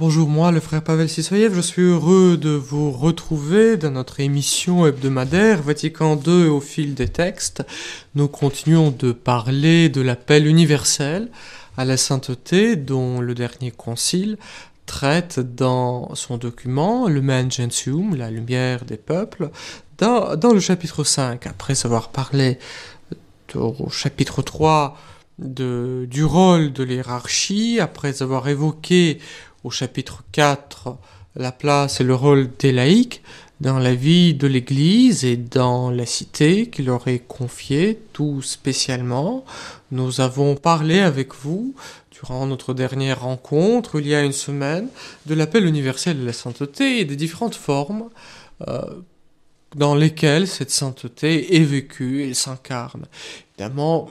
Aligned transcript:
Bonjour, 0.00 0.30
moi, 0.30 0.50
le 0.50 0.60
frère 0.60 0.82
Pavel 0.82 1.10
Sissoyev, 1.10 1.54
je 1.54 1.60
suis 1.60 1.82
heureux 1.82 2.38
de 2.38 2.48
vous 2.48 2.90
retrouver 2.90 3.76
dans 3.76 3.90
notre 3.90 4.20
émission 4.20 4.86
hebdomadaire 4.86 5.60
Vatican 5.60 6.18
II 6.26 6.46
au 6.46 6.62
fil 6.62 6.94
des 6.94 7.08
textes. 7.08 7.66
Nous 8.14 8.26
continuons 8.26 8.92
de 8.92 9.12
parler 9.12 9.90
de 9.90 10.00
l'appel 10.00 10.46
universel 10.46 11.28
à 11.76 11.84
la 11.84 11.98
sainteté 11.98 12.76
dont 12.76 13.20
le 13.20 13.34
dernier 13.34 13.72
concile 13.72 14.38
traite 14.86 15.38
dans 15.38 16.14
son 16.14 16.38
document 16.38 17.06
le 17.06 17.20
Gentium, 17.50 18.16
la 18.16 18.30
lumière 18.30 18.86
des 18.86 18.96
peuples, 18.96 19.50
dans, 19.98 20.34
le 20.34 20.60
chapitre 20.60 21.04
5, 21.04 21.46
après 21.46 21.84
avoir 21.84 22.08
parlé 22.08 22.58
au 23.54 23.90
chapitre 23.90 24.40
3 24.40 24.96
de, 25.38 26.06
du 26.08 26.24
rôle 26.24 26.72
de 26.72 26.84
l'hierarchie, 26.84 27.80
après 27.80 28.22
avoir 28.22 28.48
évoqué 28.48 29.18
au 29.64 29.70
chapitre 29.70 30.24
4 30.32 30.96
la 31.36 31.52
place 31.52 32.00
et 32.00 32.04
le 32.04 32.14
rôle 32.14 32.50
des 32.58 32.72
laïcs 32.72 33.22
dans 33.60 33.78
la 33.78 33.94
vie 33.94 34.34
de 34.34 34.46
l'Église 34.46 35.24
et 35.24 35.36
dans 35.36 35.90
la 35.90 36.06
cité 36.06 36.70
qui 36.70 36.82
leur 36.82 37.06
est 37.08 37.20
confiée 37.20 38.00
tout 38.12 38.40
spécialement. 38.42 39.44
Nous 39.90 40.20
avons 40.20 40.56
parlé 40.56 41.00
avec 41.00 41.34
vous 41.34 41.74
durant 42.10 42.46
notre 42.46 42.74
dernière 42.74 43.22
rencontre 43.22 44.00
il 44.00 44.08
y 44.08 44.14
a 44.14 44.22
une 44.22 44.32
semaine 44.32 44.88
de 45.26 45.34
l'appel 45.34 45.66
universel 45.66 46.18
de 46.18 46.24
la 46.24 46.32
sainteté 46.32 47.00
et 47.00 47.04
des 47.04 47.16
différentes 47.16 47.54
formes 47.54 48.08
euh, 48.66 48.80
dans 49.76 49.94
lesquelles 49.94 50.48
cette 50.48 50.70
sainteté 50.70 51.56
est 51.56 51.64
vécue 51.64 52.24
et 52.24 52.34
s'incarne. 52.34 53.04
Évidemment, 53.58 54.10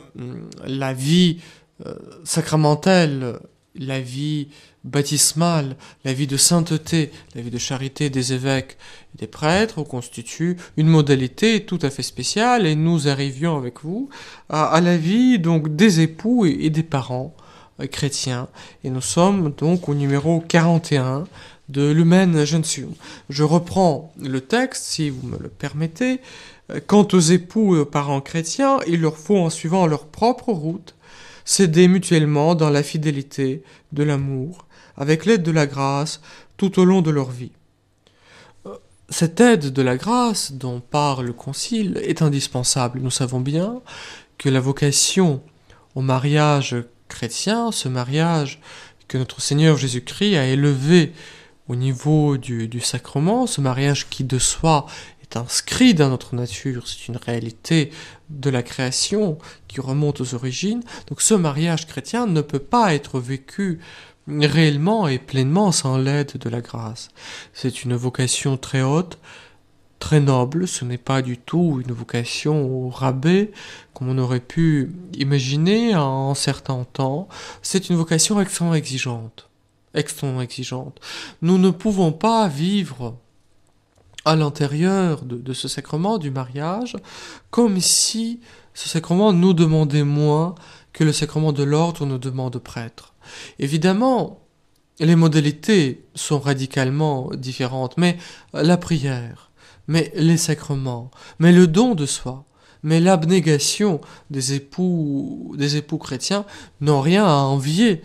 la 0.66 0.94
vie 0.94 1.40
euh, 1.86 1.96
sacramentelle, 2.24 3.40
la 3.76 4.00
vie 4.00 4.50
baptismale, 4.84 5.76
la 6.06 6.14
vie 6.14 6.28
de 6.28 6.38
sainteté, 6.38 7.12
la 7.36 7.42
vie 7.42 7.52
de 7.52 7.58
charité 7.58 8.10
des 8.10 8.34
évêques 8.34 8.78
et 9.14 9.18
des 9.20 9.28
prêtres 9.28 9.84
constitue 9.84 10.58
une 10.78 10.88
modalité 10.88 11.66
tout 11.66 11.80
à 11.82 11.90
fait 11.90 12.04
spéciale 12.04 12.66
et 12.66 12.76
nous 12.76 13.08
arrivions 13.08 13.58
avec 13.58 13.84
vous 13.84 14.10
à, 14.50 14.80
la 14.82 14.98
vie 14.98 15.40
donc 15.40 15.76
des 15.76 16.00
époux 16.00 16.46
et, 16.46 16.70
des 16.70 16.84
parents 16.84 17.36
euh, 17.82 17.88
chrétiens 17.88 18.48
et 18.84 18.90
nous 18.90 19.02
sommes 19.02 19.54
donc 19.58 19.90
au 19.90 19.96
numéro 19.96 20.40
41 20.40 21.26
de 21.68 21.92
Lumen 21.92 22.46
Gentium. 22.46 22.94
Je 23.30 23.44
reprends 23.44 24.12
le 24.20 24.42
texte 24.42 24.86
si 24.86 25.10
vous 25.10 25.28
me 25.28 25.38
le 25.38 25.50
permettez. 25.50 26.20
Quant 26.88 27.08
aux 27.14 27.20
époux 27.20 27.76
et 27.76 27.80
aux 27.80 27.86
parents 27.86 28.22
chrétiens, 28.22 28.80
il 28.88 29.02
leur 29.02 29.18
faut 29.18 29.38
en 29.38 29.50
suivant 29.50 29.88
leur 29.88 30.06
propre 30.06 30.52
route 30.52 30.96
s'aider 31.46 31.88
mutuellement 31.88 32.54
dans 32.54 32.70
la 32.70 32.84
fidélité, 32.84 33.64
de 33.92 34.04
l'amour, 34.04 34.68
avec 35.00 35.26
l'aide 35.26 35.44
de 35.44 35.52
la 35.52 35.66
grâce 35.66 36.22
tout 36.58 36.80
au 36.80 36.86
long 36.86 37.02
de 37.02 37.10
leur 37.10 37.32
vie. 37.32 37.52
Euh, 38.68 38.76
cette 39.10 39.40
aide 39.40 39.74
de 39.74 39.82
la 39.82 39.98
grâce 39.98 40.52
dont 40.52 40.82
parle 40.82 41.28
le 41.28 41.34
Concile 41.34 42.00
est 42.04 42.22
indispensable. 42.22 43.00
Nous 43.00 43.10
savons 43.10 43.40
bien 43.40 43.82
que 44.38 44.50
la 44.50 44.60
vocation 44.60 45.42
au 45.96 46.02
mariage 46.02 46.76
chrétien, 47.08 47.72
ce 47.72 47.88
mariage 47.88 48.62
que 49.08 49.18
notre 49.18 49.42
Seigneur 49.42 49.78
Jésus-Christ 49.78 50.38
a 50.38 50.46
élevé 50.46 51.14
au 51.68 51.76
niveau 51.76 52.38
du, 52.38 52.68
du, 52.68 52.80
sacrement, 52.80 53.48
ce 53.48 53.62
mariage 53.62 54.10
qui 54.10 54.24
de 54.24 54.40
soi 54.40 54.86
est 55.22 55.38
inscrit 55.38 55.94
dans 55.94 56.10
notre 56.10 56.36
nature, 56.36 56.88
c'est 56.88 57.08
une 57.08 57.18
réalité 57.18 57.92
de 58.30 58.50
la 58.50 58.64
création 58.64 59.38
qui 59.68 59.80
remonte 59.80 60.22
aux 60.22 60.34
origines. 60.34 60.82
Donc 61.08 61.22
ce 61.22 61.36
mariage 61.36 61.88
chrétien 61.88 62.26
ne 62.26 62.42
peut 62.42 62.60
pas 62.60 62.94
être 62.96 63.20
vécu 63.20 63.80
réellement 64.30 65.08
et 65.08 65.20
pleinement 65.20 65.72
sans 65.72 65.98
l'aide 65.98 66.38
de 66.38 66.50
la 66.50 66.62
grâce. 66.62 67.10
C'est 67.54 67.84
une 67.84 67.96
vocation 67.96 68.58
très 68.58 68.82
haute, 68.82 69.18
très 70.00 70.20
noble, 70.20 70.68
ce 70.68 70.86
n'est 70.86 70.98
pas 70.98 71.22
du 71.22 71.38
tout 71.38 71.82
une 71.86 71.94
vocation 71.94 72.66
au 72.66 72.90
rabais, 72.90 73.52
comme 73.94 74.10
on 74.10 74.18
aurait 74.18 74.40
pu 74.40 74.92
imaginer 75.14 75.96
en 75.96 76.34
certains 76.34 76.86
temps, 76.86 77.28
c'est 77.62 77.90
une 77.90 77.98
vocation 77.98 78.40
extrêmement 78.42 78.76
exigeante. 78.76 79.50
Extrêmement 79.94 80.42
exigeante. 80.42 81.00
Nous 81.42 81.58
ne 81.58 81.72
pouvons 81.72 82.12
pas 82.12 82.48
vivre 82.48 83.18
à 84.26 84.36
l'intérieur 84.36 85.24
de, 85.24 85.54
ce 85.54 85.68
sacrement 85.68 86.18
du 86.18 86.30
mariage 86.30 86.96
comme 87.50 87.80
si 87.80 88.40
ce 88.74 88.88
sacrement 88.88 89.34
nous 89.34 89.54
demandait 89.54 90.04
moins 90.04 90.56
que 90.94 91.04
le 91.04 91.14
sacrement 91.14 91.52
de 91.52 91.64
l'ordre 91.64 92.06
nous 92.06 92.18
demande 92.18 92.58
prêtre. 92.60 93.14
Évidemment, 93.60 94.40
les 95.00 95.16
modalités 95.16 96.04
sont 96.16 96.40
radicalement 96.40 97.32
différentes, 97.34 97.98
mais 97.98 98.18
la 98.54 98.78
prière, 98.78 99.52
mais 99.88 100.12
les 100.16 100.38
sacrements, 100.38 101.10
mais 101.40 101.52
le 101.52 101.68
don 101.68 101.96
de 101.96 102.06
soi, 102.06 102.46
mais 102.84 103.00
l'abnégation 103.00 104.02
des 104.30 104.54
époux, 104.54 105.54
des 105.58 105.78
époux 105.78 105.98
chrétiens 105.98 106.46
n'ont 106.82 107.02
rien 107.02 107.26
à 107.26 107.34
envier 107.34 108.02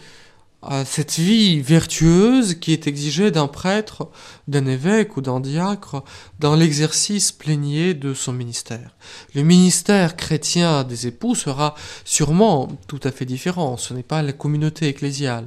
à 0.66 0.84
cette 0.84 1.18
vie 1.18 1.60
vertueuse 1.60 2.54
qui 2.54 2.72
est 2.72 2.86
exigée 2.86 3.30
d'un 3.30 3.46
prêtre, 3.46 4.08
d'un 4.48 4.66
évêque 4.66 5.16
ou 5.16 5.20
d'un 5.20 5.40
diacre 5.40 6.02
dans 6.40 6.56
l'exercice 6.56 7.32
plénier 7.32 7.94
de 7.94 8.14
son 8.14 8.32
ministère. 8.32 8.96
Le 9.34 9.42
ministère 9.42 10.16
chrétien 10.16 10.84
des 10.84 11.06
époux 11.06 11.34
sera 11.34 11.74
sûrement 12.04 12.68
tout 12.88 13.00
à 13.04 13.10
fait 13.10 13.24
différent. 13.24 13.76
Ce 13.76 13.94
n'est 13.94 14.02
pas 14.02 14.22
la 14.22 14.32
communauté 14.32 14.88
ecclésiale 14.88 15.46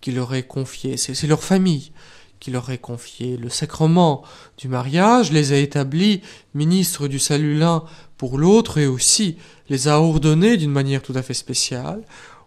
qui 0.00 0.12
leur 0.12 0.34
est 0.34 0.46
confiée, 0.46 0.96
c'est 0.96 1.26
leur 1.26 1.42
famille 1.42 1.92
qui 2.40 2.50
leur 2.50 2.70
est 2.70 2.78
confiée. 2.78 3.36
Le 3.36 3.48
sacrement 3.48 4.22
du 4.58 4.68
mariage 4.68 5.32
les 5.32 5.52
a 5.52 5.56
établis 5.56 6.22
ministres 6.54 7.08
du 7.08 7.18
salut 7.18 7.58
l'un 7.58 7.84
pour 8.16 8.38
l'autre 8.38 8.78
et 8.78 8.86
aussi 8.86 9.36
les 9.68 9.88
a 9.88 10.00
ordonnés 10.00 10.56
d'une 10.56 10.70
manière 10.70 11.02
tout 11.02 11.14
à 11.16 11.22
fait 11.22 11.34
spéciale 11.34 12.02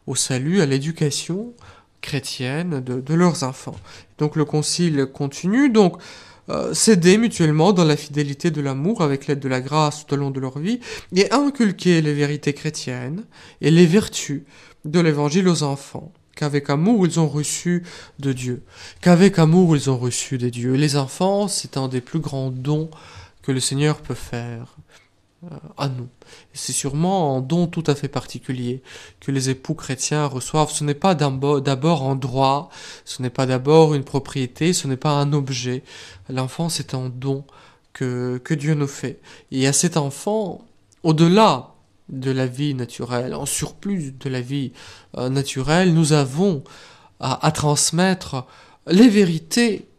au 0.07 0.15
salut, 0.15 0.61
à 0.61 0.65
l'éducation, 0.65 1.53
chrétienne 2.01 2.81
de, 2.81 3.13
leurs 3.13 3.43
enfants. 3.43 3.75
Donc 4.17 4.35
le 4.35 4.45
concile 4.45 5.07
continue, 5.13 5.69
donc 5.69 5.97
euh, 6.49 6.73
s'aider 6.73 7.17
mutuellement 7.17 7.71
dans 7.73 7.83
la 7.85 7.95
fidélité 7.95 8.51
de 8.51 8.61
l'amour 8.61 9.01
avec 9.01 9.27
l'aide 9.27 9.39
de 9.39 9.47
la 9.47 9.61
grâce 9.61 10.05
tout 10.05 10.15
au 10.15 10.17
long 10.17 10.31
de 10.31 10.39
leur 10.39 10.59
vie 10.59 10.79
et 11.15 11.31
inculquer 11.31 12.01
les 12.01 12.13
vérités 12.13 12.53
chrétiennes 12.53 13.23
et 13.61 13.71
les 13.71 13.85
vertus 13.85 14.43
de 14.83 14.99
l'évangile 14.99 15.47
aux 15.47 15.63
enfants 15.63 16.11
qu'avec 16.35 16.69
amour 16.69 17.05
ils 17.05 17.19
ont 17.19 17.27
reçu 17.27 17.83
de 18.19 18.33
Dieu, 18.33 18.63
qu'avec 19.01 19.37
amour 19.37 19.75
ils 19.75 19.89
ont 19.89 19.97
reçu 19.97 20.37
des 20.37 20.49
dieux. 20.49 20.73
Les 20.73 20.95
enfants, 20.95 21.47
c'est 21.47 21.77
un 21.77 21.87
des 21.87 22.01
plus 22.01 22.19
grands 22.19 22.49
dons 22.49 22.89
que 23.43 23.51
le 23.51 23.59
Seigneur 23.59 24.01
peut 24.01 24.15
faire 24.15 24.75
à 25.77 25.89
nous. 25.89 26.07
C'est 26.53 26.71
sûrement 26.71 27.37
un 27.37 27.41
don 27.41 27.67
tout 27.67 27.83
à 27.87 27.95
fait 27.95 28.07
particulier 28.07 28.83
que 29.19 29.31
les 29.31 29.49
époux 29.49 29.73
chrétiens 29.73 30.25
reçoivent. 30.25 30.71
Ce 30.71 30.83
n'est 30.83 30.93
pas 30.93 31.15
d'abord 31.15 32.03
un 32.03 32.15
droit, 32.15 32.69
ce 33.05 33.21
n'est 33.21 33.31
pas 33.31 33.45
d'abord 33.45 33.93
une 33.93 34.03
propriété, 34.03 34.73
ce 34.73 34.87
n'est 34.87 34.97
pas 34.97 35.11
un 35.11 35.33
objet. 35.33 35.83
L'enfant, 36.29 36.69
c'est 36.69 36.93
un 36.93 37.09
don 37.09 37.43
que, 37.93 38.39
que 38.43 38.53
Dieu 38.53 38.75
nous 38.75 38.87
fait. 38.87 39.19
Et 39.51 39.65
à 39.67 39.73
cet 39.73 39.97
enfant, 39.97 40.63
au-delà 41.03 41.73
de 42.09 42.29
la 42.29 42.45
vie 42.45 42.75
naturelle, 42.75 43.33
en 43.33 43.45
surplus 43.45 44.11
de 44.11 44.29
la 44.29 44.41
vie 44.41 44.73
euh, 45.17 45.29
naturelle, 45.29 45.93
nous 45.93 46.13
avons 46.13 46.63
à 47.23 47.51
transmettre 47.51 48.47
les 48.87 49.07
vérités 49.07 49.90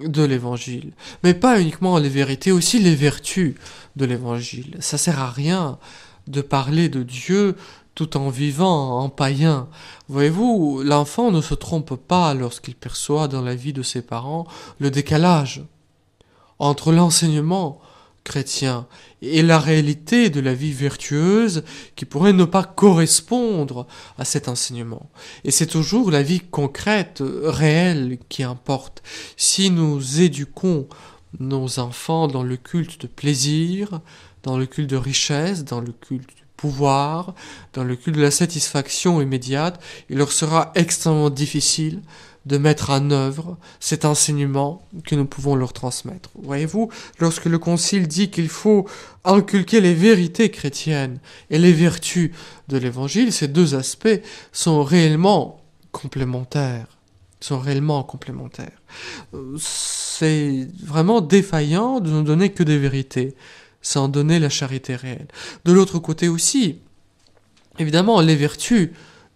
de 0.00 0.22
l'évangile. 0.22 0.92
Mais 1.22 1.34
pas 1.34 1.60
uniquement 1.60 1.98
les 1.98 2.08
vérités, 2.08 2.52
aussi 2.52 2.78
les 2.78 2.94
vertus 2.94 3.54
de 3.96 4.04
l'évangile. 4.04 4.76
Ça 4.80 4.98
sert 4.98 5.18
à 5.20 5.30
rien 5.30 5.78
de 6.26 6.40
parler 6.40 6.88
de 6.88 7.02
Dieu 7.02 7.56
tout 7.94 8.16
en 8.16 8.28
vivant 8.28 9.00
en 9.00 9.08
païen. 9.08 9.68
Voyez-vous, 10.08 10.82
l'enfant 10.84 11.32
ne 11.32 11.40
se 11.40 11.54
trompe 11.54 11.96
pas 11.96 12.32
lorsqu'il 12.32 12.76
perçoit 12.76 13.26
dans 13.26 13.42
la 13.42 13.56
vie 13.56 13.72
de 13.72 13.82
ses 13.82 14.02
parents 14.02 14.46
le 14.78 14.90
décalage 14.90 15.64
entre 16.60 16.92
l'enseignement 16.92 17.80
chrétien 18.28 18.86
et 19.22 19.42
la 19.42 19.58
réalité 19.58 20.30
de 20.30 20.38
la 20.38 20.54
vie 20.54 20.72
vertueuse 20.72 21.64
qui 21.96 22.04
pourrait 22.04 22.32
ne 22.32 22.44
pas 22.44 22.62
correspondre 22.62 23.88
à 24.18 24.24
cet 24.24 24.46
enseignement. 24.46 25.10
Et 25.42 25.50
c'est 25.50 25.66
toujours 25.66 26.12
la 26.12 26.22
vie 26.22 26.40
concrète, 26.40 27.22
réelle 27.42 28.18
qui 28.28 28.44
importe. 28.44 29.02
Si 29.36 29.70
nous 29.70 30.20
éduquons 30.20 30.86
nos 31.40 31.80
enfants 31.80 32.28
dans 32.28 32.44
le 32.44 32.56
culte 32.56 33.00
de 33.00 33.06
plaisir, 33.08 34.00
dans 34.44 34.56
le 34.56 34.66
culte 34.66 34.90
de 34.90 34.96
richesse, 34.96 35.64
dans 35.64 35.80
le 35.80 35.92
culte 35.92 36.28
du 36.28 36.44
pouvoir, 36.56 37.34
dans 37.72 37.84
le 37.84 37.96
culte 37.96 38.16
de 38.16 38.22
la 38.22 38.30
satisfaction 38.30 39.20
immédiate, 39.20 39.82
il 40.10 40.18
leur 40.18 40.32
sera 40.32 40.72
extrêmement 40.74 41.30
difficile 41.30 42.02
de 42.46 42.58
mettre 42.58 42.90
en 42.90 43.10
œuvre 43.10 43.56
cet 43.80 44.04
enseignement 44.04 44.82
que 45.04 45.14
nous 45.14 45.26
pouvons 45.26 45.54
leur 45.54 45.72
transmettre. 45.72 46.30
Voyez-vous, 46.42 46.90
lorsque 47.18 47.46
le 47.46 47.58
Concile 47.58 48.08
dit 48.08 48.30
qu'il 48.30 48.48
faut 48.48 48.86
inculquer 49.24 49.80
les 49.80 49.94
vérités 49.94 50.50
chrétiennes 50.50 51.18
et 51.50 51.58
les 51.58 51.72
vertus 51.72 52.30
de 52.68 52.78
l'Évangile, 52.78 53.32
ces 53.32 53.48
deux 53.48 53.74
aspects 53.74 54.20
sont 54.52 54.82
réellement 54.82 55.60
complémentaires 55.92 56.98
sont 57.40 57.58
réellement 57.58 58.02
complémentaires. 58.02 58.82
C'est 59.58 60.68
vraiment 60.82 61.20
défaillant 61.20 62.00
de 62.00 62.10
ne 62.10 62.22
donner 62.22 62.50
que 62.50 62.62
des 62.62 62.78
vérités, 62.78 63.34
sans 63.82 64.08
donner 64.08 64.38
la 64.38 64.48
charité 64.48 64.96
réelle. 64.96 65.28
De 65.64 65.72
l'autre 65.72 65.98
côté 65.98 66.28
aussi, 66.28 66.80
évidemment, 67.78 68.20
les 68.20 68.36
vertus 68.36 68.90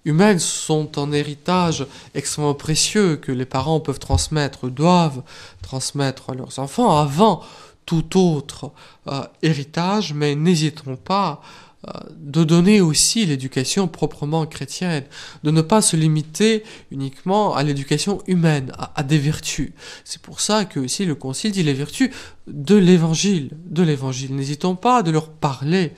humaines 0.04 0.38
sont 0.38 0.98
un 0.98 1.12
héritage 1.12 1.86
extrêmement 2.14 2.54
précieux 2.54 3.16
que 3.16 3.32
les 3.32 3.46
parents 3.46 3.80
peuvent 3.80 3.98
transmettre, 3.98 4.68
doivent 4.68 5.22
transmettre 5.62 6.30
à 6.30 6.34
leurs 6.34 6.58
enfants 6.58 6.98
avant 6.98 7.42
tout 7.86 8.18
autre 8.18 8.72
euh, 9.08 9.22
héritage, 9.42 10.14
mais 10.14 10.34
n'hésitons 10.34 10.96
pas 10.96 11.42
euh, 11.88 11.90
de 12.16 12.44
donner 12.44 12.80
aussi 12.80 13.26
l'éducation 13.26 13.88
proprement 13.88 14.46
chrétienne, 14.46 15.04
de 15.42 15.50
ne 15.50 15.62
pas 15.62 15.82
se 15.82 15.96
limiter 15.96 16.62
uniquement 16.92 17.56
à 17.56 17.64
l'éducation 17.64 18.22
humaine, 18.28 18.72
à, 18.78 18.92
à, 19.00 19.02
des 19.02 19.18
vertus. 19.18 19.72
C'est 20.04 20.22
pour 20.22 20.40
ça 20.40 20.64
que 20.64 20.78
aussi 20.78 21.04
le 21.04 21.16
Concile 21.16 21.50
dit 21.50 21.64
les 21.64 21.74
vertus 21.74 22.10
de 22.46 22.76
l'Évangile, 22.76 23.50
de 23.66 23.82
l'Évangile. 23.82 24.34
N'hésitons 24.36 24.76
pas 24.76 25.02
de 25.02 25.10
leur 25.10 25.28
parler, 25.28 25.92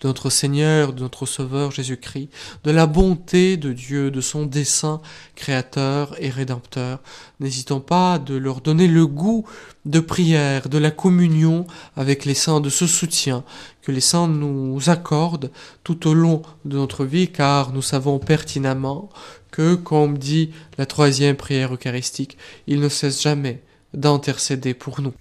de 0.00 0.08
notre 0.08 0.30
Seigneur, 0.30 0.92
de 0.92 1.02
notre 1.02 1.26
Sauveur 1.26 1.70
Jésus-Christ, 1.70 2.28
de 2.64 2.70
la 2.70 2.86
bonté 2.86 3.56
de 3.56 3.72
Dieu, 3.72 4.10
de 4.10 4.20
son 4.20 4.44
dessein 4.44 5.00
créateur 5.34 6.14
et 6.20 6.30
rédempteur. 6.30 7.00
N'hésitons 7.40 7.80
pas 7.80 8.18
de 8.18 8.34
leur 8.34 8.60
donner 8.60 8.88
le 8.88 9.06
goût 9.06 9.44
de 9.84 10.00
prière, 10.00 10.68
de 10.68 10.78
la 10.78 10.90
communion 10.90 11.66
avec 11.96 12.24
les 12.24 12.34
saints, 12.34 12.60
de 12.60 12.70
ce 12.70 12.86
soutien 12.86 13.44
que 13.82 13.92
les 13.92 14.00
saints 14.00 14.28
nous 14.28 14.90
accordent 14.90 15.50
tout 15.84 16.08
au 16.08 16.14
long 16.14 16.42
de 16.64 16.76
notre 16.76 17.04
vie, 17.04 17.28
car 17.28 17.72
nous 17.72 17.82
savons 17.82 18.18
pertinemment 18.18 19.08
que, 19.52 19.74
comme 19.74 20.18
dit 20.18 20.50
la 20.76 20.86
troisième 20.86 21.36
prière 21.36 21.72
eucharistique, 21.72 22.36
il 22.66 22.80
ne 22.80 22.88
cesse 22.88 23.22
jamais 23.22 23.62
d'intercéder 23.94 24.74
pour 24.74 25.00
nous. 25.00 25.12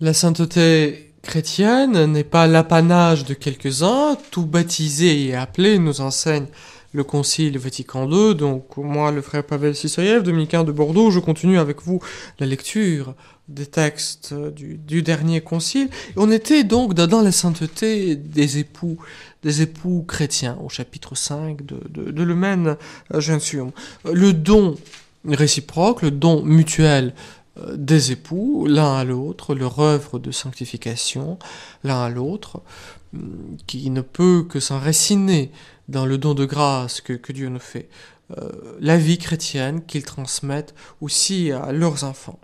La 0.00 0.12
sainteté 0.12 1.14
chrétienne 1.22 2.12
n'est 2.12 2.22
pas 2.22 2.46
l'apanage 2.46 3.24
de 3.24 3.32
quelques-uns, 3.32 4.18
tout 4.30 4.44
baptisé 4.44 5.28
et 5.28 5.34
appelé 5.34 5.78
nous 5.78 6.02
enseigne 6.02 6.46
le 6.92 7.02
Concile 7.02 7.56
Vatican 7.56 8.06
II. 8.10 8.34
Donc 8.34 8.76
moi, 8.76 9.10
le 9.10 9.22
frère 9.22 9.42
Pavel 9.42 9.74
Sissoyev, 9.74 10.22
dominicain 10.22 10.64
de 10.64 10.72
Bordeaux, 10.72 11.10
je 11.10 11.18
continue 11.18 11.58
avec 11.58 11.80
vous 11.80 12.00
la 12.38 12.44
lecture 12.44 13.14
des 13.48 13.64
textes 13.64 14.34
du, 14.34 15.02
dernier 15.02 15.40
Concile. 15.40 15.88
On 16.16 16.30
était 16.30 16.62
donc 16.62 16.92
dans 16.92 17.22
la 17.22 17.32
sainteté 17.32 18.16
des 18.16 18.58
époux, 18.58 18.98
des 19.42 19.62
époux 19.62 20.04
chrétiens, 20.06 20.58
au 20.62 20.68
chapitre 20.68 21.14
5 21.14 21.64
de, 21.64 21.80
de, 21.88 22.10
de 22.10 22.22
l'Humaine 22.22 22.76
Gentium. 23.14 23.70
Le 24.04 24.34
don 24.34 24.76
réciproque, 25.26 26.02
le 26.02 26.10
don 26.10 26.42
mutuel 26.42 27.14
des 27.74 28.12
époux, 28.12 28.66
l'un 28.66 28.96
à 28.96 29.04
l'autre, 29.04 29.54
leur 29.54 29.78
œuvre 29.78 30.18
de 30.18 30.30
sanctification, 30.30 31.38
l'un 31.84 32.02
à 32.02 32.08
l'autre, 32.10 32.62
qui 33.66 33.90
ne 33.90 34.00
peut 34.00 34.44
que 34.48 34.60
s'enraciner 34.60 35.50
dans 35.88 36.06
le 36.06 36.18
don 36.18 36.34
de 36.34 36.44
grâce 36.44 37.00
que, 37.00 37.12
que 37.12 37.32
Dieu 37.32 37.48
nous 37.48 37.60
fait, 37.60 37.88
euh, 38.36 38.50
la 38.80 38.96
vie 38.96 39.18
chrétienne 39.18 39.84
qu'ils 39.84 40.04
transmettent 40.04 40.74
aussi 41.00 41.52
à 41.52 41.72
leurs 41.72 42.04
enfants. 42.04 42.40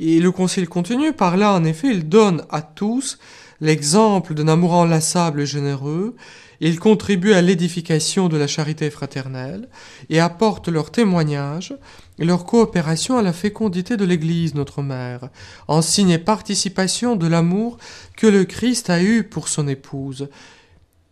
Et 0.00 0.20
le 0.20 0.30
Concile 0.30 0.68
continue 0.68 1.12
par 1.12 1.36
là, 1.36 1.52
en 1.52 1.64
effet, 1.64 1.88
il 1.88 2.08
donne 2.08 2.44
à 2.50 2.62
tous 2.62 3.18
l'exemple 3.60 4.34
d'un 4.34 4.48
amour 4.48 4.72
enlaçable 4.72 5.40
et 5.40 5.46
généreux, 5.46 6.16
il 6.64 6.78
contribue 6.78 7.32
à 7.32 7.42
l'édification 7.42 8.28
de 8.28 8.36
la 8.36 8.46
charité 8.46 8.88
fraternelle 8.88 9.68
et 10.10 10.20
apporte 10.20 10.68
leur 10.68 10.92
témoignage 10.92 11.74
et 12.20 12.24
leur 12.24 12.44
coopération 12.44 13.18
à 13.18 13.22
la 13.22 13.32
fécondité 13.32 13.96
de 13.96 14.04
l'Église, 14.04 14.54
notre 14.54 14.80
mère, 14.80 15.28
en 15.66 15.82
signe 15.82 16.10
et 16.10 16.18
participation 16.18 17.16
de 17.16 17.26
l'amour 17.26 17.78
que 18.16 18.28
le 18.28 18.44
Christ 18.44 18.90
a 18.90 19.02
eu 19.02 19.24
pour 19.24 19.48
son 19.48 19.66
épouse 19.66 20.28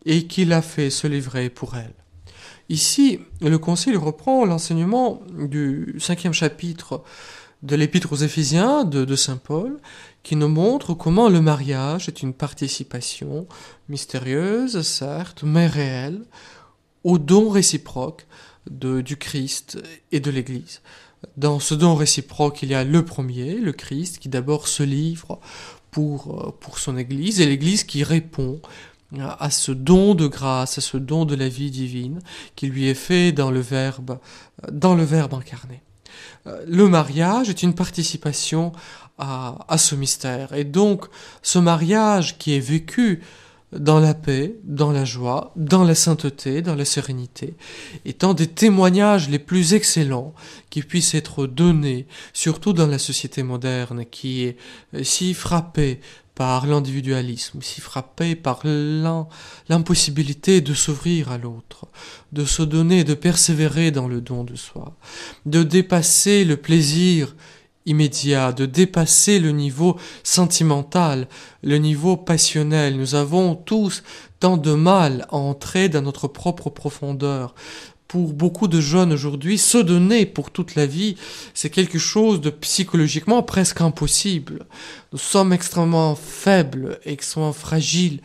et 0.06 0.28
qu'il 0.28 0.52
a 0.52 0.62
fait 0.62 0.88
se 0.88 1.08
livrer 1.08 1.50
pour 1.50 1.76
elle. 1.76 1.94
Ici, 2.68 3.18
le 3.40 3.58
Concile 3.58 3.96
reprend 3.96 4.44
l'enseignement 4.44 5.20
du 5.36 5.96
cinquième 5.98 6.32
chapitre 6.32 7.02
de 7.62 7.76
l'Épître 7.76 8.12
aux 8.12 8.16
Éphésiens 8.16 8.84
de, 8.84 9.16
Saint 9.16 9.36
Paul, 9.36 9.78
qui 10.22 10.36
nous 10.36 10.48
montre 10.48 10.94
comment 10.94 11.28
le 11.28 11.40
mariage 11.40 12.08
est 12.08 12.22
une 12.22 12.32
participation 12.32 13.46
mystérieuse, 13.88 14.80
certes, 14.82 15.42
mais 15.42 15.66
réelle, 15.66 16.22
au 17.04 17.18
don 17.18 17.48
réciproque 17.50 18.26
du 18.70 19.16
Christ 19.16 19.78
et 20.12 20.20
de 20.20 20.30
l'Église. 20.30 20.80
Dans 21.36 21.60
ce 21.60 21.74
don 21.74 21.94
réciproque, 21.94 22.62
il 22.62 22.70
y 22.70 22.74
a 22.74 22.84
le 22.84 23.04
premier, 23.04 23.56
le 23.56 23.72
Christ, 23.72 24.18
qui 24.18 24.28
d'abord 24.28 24.68
se 24.68 24.82
livre 24.82 25.38
pour, 25.90 26.54
pour 26.60 26.78
son 26.78 26.96
Église, 26.96 27.40
et 27.40 27.46
l'Église 27.46 27.84
qui 27.84 28.04
répond 28.04 28.60
à 29.18 29.50
ce 29.50 29.72
don 29.72 30.14
de 30.14 30.26
grâce, 30.26 30.78
à 30.78 30.80
ce 30.80 30.96
don 30.96 31.24
de 31.24 31.34
la 31.34 31.48
vie 31.48 31.70
divine 31.70 32.20
qui 32.56 32.68
lui 32.68 32.86
est 32.86 32.94
fait 32.94 33.32
dans 33.32 33.50
le 33.50 33.60
Verbe, 33.60 34.18
dans 34.70 34.94
le 34.94 35.04
Verbe 35.04 35.34
incarné. 35.34 35.82
Euh, 36.46 36.64
le 36.66 36.88
mariage 36.88 37.48
est 37.48 37.62
une 37.62 37.74
participation 37.74 38.72
à, 39.18 39.58
à 39.68 39.78
ce 39.78 39.94
mystère. 39.94 40.52
Et 40.52 40.64
donc, 40.64 41.06
ce 41.42 41.58
mariage 41.58 42.38
qui 42.38 42.54
est 42.54 42.60
vécu 42.60 43.22
dans 43.72 44.00
la 44.00 44.14
paix, 44.14 44.56
dans 44.64 44.90
la 44.90 45.04
joie, 45.04 45.52
dans 45.56 45.84
la 45.84 45.94
sainteté, 45.94 46.62
dans 46.62 46.74
la 46.74 46.84
sérénité, 46.84 47.54
étant 48.04 48.34
des 48.34 48.48
témoignages 48.48 49.28
les 49.28 49.38
plus 49.38 49.74
excellents 49.74 50.34
qui 50.70 50.82
puissent 50.82 51.14
être 51.14 51.46
donnés, 51.46 52.06
surtout 52.32 52.72
dans 52.72 52.88
la 52.88 52.98
société 52.98 53.42
moderne 53.42 54.04
qui 54.10 54.44
est 54.44 54.56
si 55.02 55.34
frappée 55.34 56.00
par 56.34 56.66
l'individualisme, 56.66 57.60
si 57.60 57.80
frappée 57.80 58.34
par 58.34 58.62
l'impossibilité 59.68 60.60
de 60.62 60.74
s'ouvrir 60.74 61.30
à 61.30 61.38
l'autre, 61.38 61.86
de 62.32 62.44
se 62.44 62.62
donner, 62.62 63.04
de 63.04 63.14
persévérer 63.14 63.90
dans 63.90 64.08
le 64.08 64.20
don 64.20 64.42
de 64.42 64.56
soi, 64.56 64.96
de 65.44 65.62
dépasser 65.62 66.44
le 66.44 66.56
plaisir 66.56 67.36
immédiat, 67.86 68.52
de 68.52 68.66
dépasser 68.66 69.38
le 69.38 69.52
niveau 69.52 69.96
sentimental, 70.22 71.28
le 71.62 71.78
niveau 71.78 72.16
passionnel. 72.16 72.96
Nous 72.96 73.14
avons 73.14 73.54
tous 73.54 74.02
tant 74.38 74.56
de 74.56 74.72
mal 74.72 75.26
à 75.30 75.36
entrer 75.36 75.88
dans 75.88 76.02
notre 76.02 76.28
propre 76.28 76.70
profondeur. 76.70 77.54
Pour 78.08 78.32
beaucoup 78.32 78.66
de 78.66 78.80
jeunes 78.80 79.12
aujourd'hui, 79.12 79.56
se 79.56 79.78
donner 79.78 80.26
pour 80.26 80.50
toute 80.50 80.74
la 80.74 80.84
vie, 80.84 81.14
c'est 81.54 81.70
quelque 81.70 81.98
chose 81.98 82.40
de 82.40 82.50
psychologiquement 82.50 83.40
presque 83.44 83.80
impossible. 83.80 84.66
Nous 85.12 85.18
sommes 85.18 85.52
extrêmement 85.52 86.16
faibles, 86.16 86.98
extrêmement 87.04 87.52
fragiles 87.52 88.20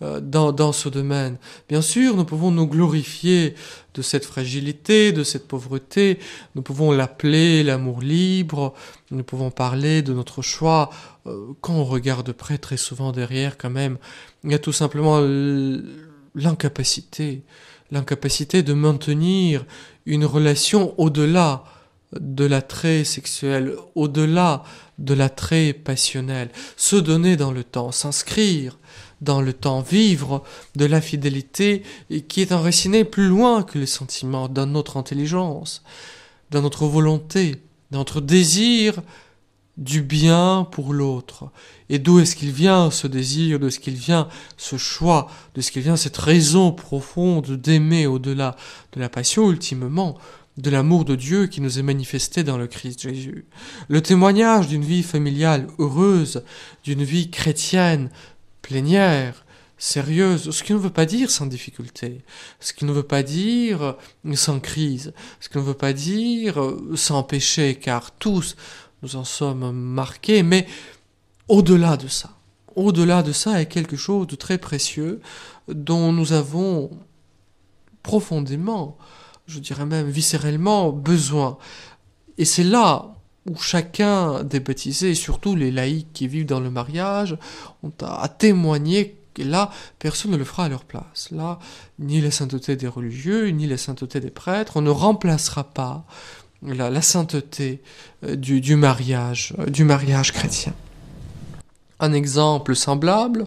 dans, 0.00 0.52
dans 0.52 0.72
ce 0.72 0.88
domaine. 0.88 1.38
Bien 1.68 1.82
sûr, 1.82 2.14
nous 2.14 2.24
pouvons 2.24 2.52
nous 2.52 2.66
glorifier 2.68 3.54
de 3.98 4.02
cette 4.02 4.24
fragilité, 4.24 5.10
de 5.10 5.24
cette 5.24 5.48
pauvreté, 5.48 6.20
nous 6.54 6.62
pouvons 6.62 6.92
l'appeler 6.92 7.64
l'amour 7.64 8.00
libre, 8.00 8.74
nous 9.10 9.24
pouvons 9.24 9.50
parler 9.50 10.02
de 10.02 10.12
notre 10.12 10.40
choix. 10.40 10.90
Euh, 11.26 11.48
quand 11.60 11.74
on 11.74 11.84
regarde 11.84 12.26
de 12.28 12.32
près, 12.32 12.58
très 12.58 12.76
souvent 12.76 13.10
derrière 13.10 13.58
quand 13.58 13.70
même, 13.70 13.98
il 14.44 14.52
y 14.52 14.54
a 14.54 14.60
tout 14.60 14.72
simplement 14.72 15.20
l'incapacité, 16.34 17.42
l'incapacité 17.90 18.62
de 18.62 18.72
maintenir 18.72 19.66
une 20.06 20.24
relation 20.24 20.94
au-delà 20.98 21.64
de 22.12 22.44
l'attrait 22.44 23.02
sexuel, 23.04 23.74
au-delà 23.96 24.62
de 24.98 25.14
l'attrait 25.14 25.72
passionnel, 25.72 26.50
se 26.76 26.96
donner 26.96 27.36
dans 27.36 27.52
le 27.52 27.64
temps, 27.64 27.92
s'inscrire 27.92 28.78
dans 29.20 29.40
le 29.40 29.52
temps, 29.52 29.80
vivre 29.80 30.44
de 30.76 30.84
la 30.84 31.00
fidélité 31.00 31.82
qui 32.28 32.40
est 32.40 32.52
enracinée 32.52 33.04
plus 33.04 33.28
loin 33.28 33.62
que 33.62 33.78
les 33.78 33.86
sentiments, 33.86 34.48
dans 34.48 34.66
notre 34.66 34.96
intelligence, 34.96 35.82
dans 36.50 36.62
notre 36.62 36.86
volonté, 36.86 37.56
dans 37.90 37.98
notre 37.98 38.20
désir 38.20 39.02
du 39.76 40.02
bien 40.02 40.66
pour 40.70 40.92
l'autre. 40.92 41.50
Et 41.88 41.98
d'où 41.98 42.18
est-ce 42.18 42.36
qu'il 42.36 42.50
vient 42.50 42.90
ce 42.90 43.06
désir, 43.06 43.58
de 43.60 43.70
ce 43.70 43.78
qu'il 43.78 43.94
vient 43.94 44.28
ce 44.56 44.76
choix, 44.76 45.30
de 45.54 45.60
ce 45.60 45.70
qu'il 45.70 45.82
vient 45.82 45.96
cette 45.96 46.16
raison 46.16 46.72
profonde 46.72 47.52
d'aimer 47.52 48.06
au-delà 48.06 48.56
de 48.92 49.00
la 49.00 49.08
passion 49.08 49.50
ultimement, 49.50 50.18
de 50.56 50.70
l'amour 50.70 51.04
de 51.04 51.14
Dieu 51.14 51.46
qui 51.46 51.60
nous 51.60 51.78
est 51.78 51.82
manifesté 51.82 52.42
dans 52.42 52.58
le 52.58 52.66
Christ 52.66 53.02
Jésus. 53.02 53.46
Le 53.88 54.02
témoignage 54.02 54.66
d'une 54.66 54.84
vie 54.84 55.04
familiale 55.04 55.68
heureuse, 55.78 56.42
d'une 56.82 57.04
vie 57.04 57.30
chrétienne 57.30 58.10
plénière, 58.68 59.46
sérieuse, 59.78 60.50
ce 60.50 60.62
qui 60.62 60.74
ne 60.74 60.78
veut 60.78 60.90
pas 60.90 61.06
dire 61.06 61.30
sans 61.30 61.46
difficulté, 61.46 62.22
ce 62.60 62.74
qui 62.74 62.84
ne 62.84 62.92
veut 62.92 63.02
pas 63.02 63.22
dire 63.22 63.96
sans 64.34 64.60
crise, 64.60 65.14
ce 65.40 65.48
qui 65.48 65.56
ne 65.56 65.62
veut 65.62 65.80
pas 65.86 65.94
dire 65.94 66.60
sans 66.94 67.22
péché, 67.22 67.76
car 67.76 68.10
tous 68.10 68.56
nous 69.02 69.16
en 69.16 69.24
sommes 69.24 69.72
marqués, 69.72 70.42
mais 70.42 70.66
au-delà 71.48 71.96
de 71.96 72.08
ça, 72.08 72.30
au-delà 72.76 73.22
de 73.22 73.32
ça 73.32 73.60
est 73.60 73.66
quelque 73.66 73.96
chose 73.96 74.26
de 74.26 74.36
très 74.36 74.58
précieux 74.58 75.22
dont 75.68 76.12
nous 76.12 76.34
avons 76.34 76.90
profondément, 78.02 78.98
je 79.46 79.60
dirais 79.60 79.86
même 79.86 80.10
viscéralement, 80.10 80.92
besoin. 80.92 81.56
Et 82.36 82.44
c'est 82.44 82.64
là 82.64 83.17
où 83.46 83.56
chacun 83.56 84.42
des 84.44 84.60
baptisés, 84.60 85.10
et 85.10 85.14
surtout 85.14 85.56
les 85.56 85.70
laïcs 85.70 86.12
qui 86.12 86.28
vivent 86.28 86.46
dans 86.46 86.60
le 86.60 86.70
mariage, 86.70 87.36
ont 87.82 87.92
à, 88.02 88.28
témoigner 88.28 89.16
que 89.34 89.42
là, 89.42 89.70
personne 89.98 90.32
ne 90.32 90.36
le 90.36 90.44
fera 90.44 90.64
à 90.64 90.68
leur 90.68 90.84
place. 90.84 91.28
Là, 91.30 91.58
ni 91.98 92.20
la 92.20 92.30
sainteté 92.30 92.76
des 92.76 92.88
religieux, 92.88 93.48
ni 93.48 93.66
la 93.66 93.76
sainteté 93.76 94.20
des 94.20 94.30
prêtres, 94.30 94.76
on 94.76 94.82
ne 94.82 94.90
remplacera 94.90 95.64
pas 95.64 96.04
la, 96.62 97.02
sainteté 97.02 97.80
euh, 98.24 98.36
du, 98.36 98.76
mariage, 98.76 99.54
euh, 99.58 99.66
du 99.66 99.84
mariage 99.84 100.32
chrétien. 100.32 100.72
Un 102.00 102.12
exemple 102.12 102.74
semblable, 102.74 103.46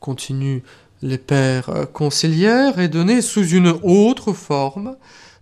continue 0.00 0.62
les 1.02 1.18
pères 1.18 1.68
euh, 1.70 1.84
conciliaires, 1.86 2.78
est 2.78 2.88
donné 2.88 3.22
sous 3.22 3.46
une 3.48 3.74
autre 3.82 4.32
forme 4.32 4.96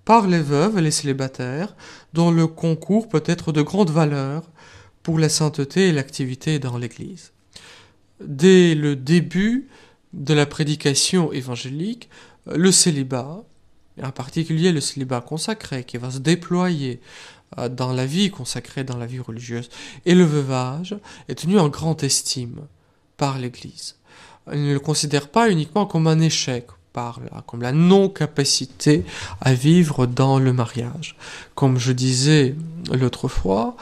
par 0.05 0.27
les 0.27 0.41
veuves 0.41 0.79
et 0.79 0.83
les 0.83 0.91
célibataires, 0.91 1.75
dont 2.13 2.31
le 2.31 2.47
concours 2.47 3.09
peut 3.09 3.23
être 3.27 3.53
de 3.53 3.63
grande 3.63 3.91
valeur 3.91 4.51
pour 5.03 5.19
la 5.19 5.29
sainteté 5.29 5.89
et 5.89 5.93
l'activité 5.93 6.59
dans 6.59 6.79
l'Église. 6.79 7.33
Dès 8.21 8.75
le 8.75 8.95
début 8.95 9.69
de 10.13 10.35
la 10.35 10.47
prédication 10.47 11.33
évangélique, 11.33 12.09
le 12.47 12.71
célibat, 12.71 13.45
en 14.03 14.11
particulier 14.11 14.73
le 14.73 14.81
célibat 14.81 15.21
consacré 15.21 15.85
qui 15.85 15.97
va 15.97 16.11
se 16.11 16.19
déployer 16.19 17.01
euh, 17.59 17.69
dans 17.69 17.93
la 17.93 18.07
vie 18.07 18.31
consacrée, 18.31 18.85
dans 18.85 18.97
la 18.97 19.07
vie 19.07 19.21
religieuse, 19.21 19.69
et 20.07 20.15
le 20.15 20.25
veuvage 20.25 20.97
est 21.29 21.37
tenu 21.37 21.59
en 21.59 21.69
grande 21.69 22.03
estime 22.03 22.67
par 23.17 23.39
l'Église. 23.39 23.97
Elle 24.51 24.65
ne 24.65 24.73
le 24.73 24.81
considère 24.81 25.29
pas 25.29 25.51
uniquement 25.51 25.87
comme 25.87 26.07
un 26.07 26.21
échec, 26.21 26.67
par 26.93 27.21
comme 27.47 27.63
la 27.63 27.73
non-capacité 27.73 29.05
à 29.41 29.55
vivre 29.55 30.07
dans 30.07 30.39
le 30.39 30.53
mariage. 30.53 31.17
Comme 31.55 31.79
je 31.79 31.93
disais 31.93 32.55
l'autre 32.93 33.29
fois, 33.29 33.77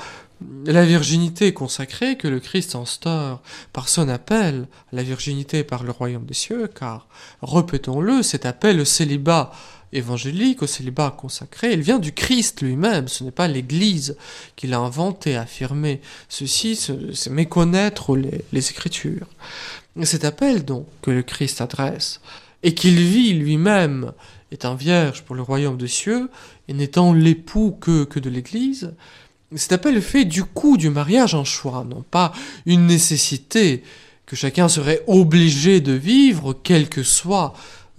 la 0.65 0.85
virginité 0.85 1.53
consacrée 1.53 2.17
que 2.17 2.29
le 2.29 2.41
Christ 2.41 2.75
instaure 2.75 3.41
par 3.73 3.89
son 3.89 4.09
appel 4.09 4.67
la 4.93 5.03
virginité 5.03 5.65
par 5.65 5.83
le 5.83 5.91
royaume 5.91 6.25
des 6.25 6.35
cieux, 6.35 6.69
car, 6.69 7.09
répétons-le, 7.43 8.23
cet 8.23 8.47
appel 8.47 8.81
au 8.81 8.85
célibat 8.85 9.53
évangélique, 9.93 10.63
au 10.63 10.67
célibat 10.67 11.15
consacré, 11.17 11.73
il 11.73 11.81
vient 11.81 11.99
du 11.99 12.13
Christ 12.13 12.63
lui-même, 12.63 13.09
ce 13.09 13.25
n'est 13.25 13.33
pas 13.33 13.49
l'Église 13.49 14.17
qui 14.57 14.67
l'a 14.67 14.79
inventé, 14.79 15.37
affirmé. 15.37 16.01
Ceci, 16.29 16.77
c'est 16.77 17.31
méconnaître 17.31 18.17
les, 18.17 18.45
les 18.53 18.71
Écritures. 18.71 19.27
Cet 20.05 20.25
appel, 20.25 20.65
donc, 20.65 20.87
que 21.03 21.11
le 21.11 21.23
Christ 21.23 21.61
adresse 21.61 22.21
et 22.63 22.75
qu'il 22.75 22.97
vit 22.97 23.33
lui-même 23.33 24.13
étant 24.53 24.75
vierge 24.75 25.23
pour 25.23 25.37
le 25.37 25.43
royaume 25.43 25.77
des 25.77 25.89
cieux, 25.89 26.29
et 26.69 26.75
n'étant 26.75 27.13
l'époux 27.13 27.77
que, 27.81 28.19
de 28.19 28.31
l'Église, 28.31 28.95
cet 29.55 29.73
appel 29.73 30.01
fait 30.03 30.25
du 30.25 30.45
coup 30.45 30.77
du 30.77 30.91
mariage 30.91 31.35
un 31.35 31.45
choix, 31.45 31.85
non 31.89 32.05
pas 32.09 32.33
une 32.67 32.87
nécessité 32.87 33.83
que 34.27 34.37
chacun 34.37 34.69
serait 34.69 35.03
obligé 35.09 35.81
de 35.81 35.93
vivre, 35.93 36.53
quelles 36.53 36.89
que 36.89 37.03
soient 37.03 37.53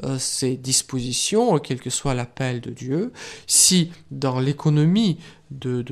euh, 0.03 0.17
ses 0.17 0.55
dispositions, 0.55 1.59
quel 1.59 1.79
que 1.79 1.89
soit 1.89 2.13
l'appel 2.13 2.61
de 2.61 2.71
Dieu, 2.71 3.11
si 3.47 3.91
dans 4.09 4.39
l'économie 4.39 5.17
de, 5.51 5.83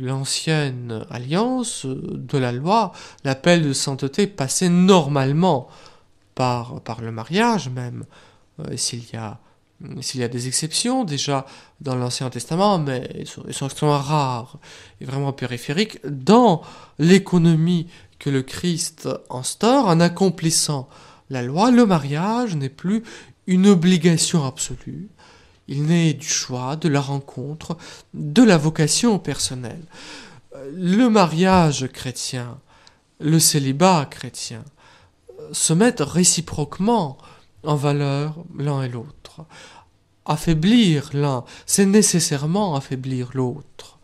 l'ancienne 0.00 1.06
alliance, 1.10 1.86
de 1.86 2.38
la 2.38 2.52
loi, 2.52 2.92
l'appel 3.24 3.62
de 3.62 3.72
sainteté 3.72 4.26
passait 4.26 4.68
normalement 4.68 5.68
par, 6.36 7.00
le 7.00 7.10
mariage 7.10 7.70
même, 7.70 8.04
euh, 8.60 8.76
s'il 8.76 9.04
y 9.10 9.16
a 9.16 10.28
des 10.28 10.46
exceptions 10.46 11.02
déjà 11.04 11.46
dans 11.80 11.96
l'Ancien 11.96 12.30
Testament, 12.30 12.78
mais 12.78 13.10
ils 13.18 13.26
sont, 13.26 13.42
extrêmement 13.66 13.98
rares 13.98 14.58
et 15.00 15.06
vraiment 15.06 15.32
périphériques, 15.32 15.98
dans 16.06 16.62
l'économie 16.98 17.88
que 18.18 18.30
le 18.30 18.42
Christ 18.42 19.08
instaure 19.30 19.88
en 19.88 19.98
accomplissant 19.98 20.88
la 21.30 21.42
loi, 21.42 21.70
le 21.70 21.86
mariage 21.86 22.54
n'est 22.54 22.68
plus 22.68 23.02
une 23.46 23.66
obligation 23.66 24.44
absolue, 24.44 25.08
il 25.68 25.84
naît 25.84 26.12
du 26.12 26.28
choix, 26.28 26.76
de 26.76 26.88
la 26.88 27.00
rencontre, 27.00 27.76
de 28.14 28.42
la 28.42 28.58
vocation 28.58 29.18
personnelle. 29.18 29.84
Le 30.72 31.08
mariage 31.08 31.88
chrétien, 31.92 32.58
le 33.20 33.38
célibat 33.38 34.06
chrétien, 34.10 34.62
se 35.52 35.72
mettent 35.72 36.00
réciproquement 36.00 37.18
en 37.64 37.76
valeur 37.76 38.36
l'un 38.56 38.82
et 38.82 38.88
l'autre. 38.88 39.44
affaiblir 40.28 41.10
l'un, 41.12 41.44
c'est 41.66 41.86
nécessairement 41.86 42.74
affaiblir 42.74 43.30
l'autre. 43.34 43.98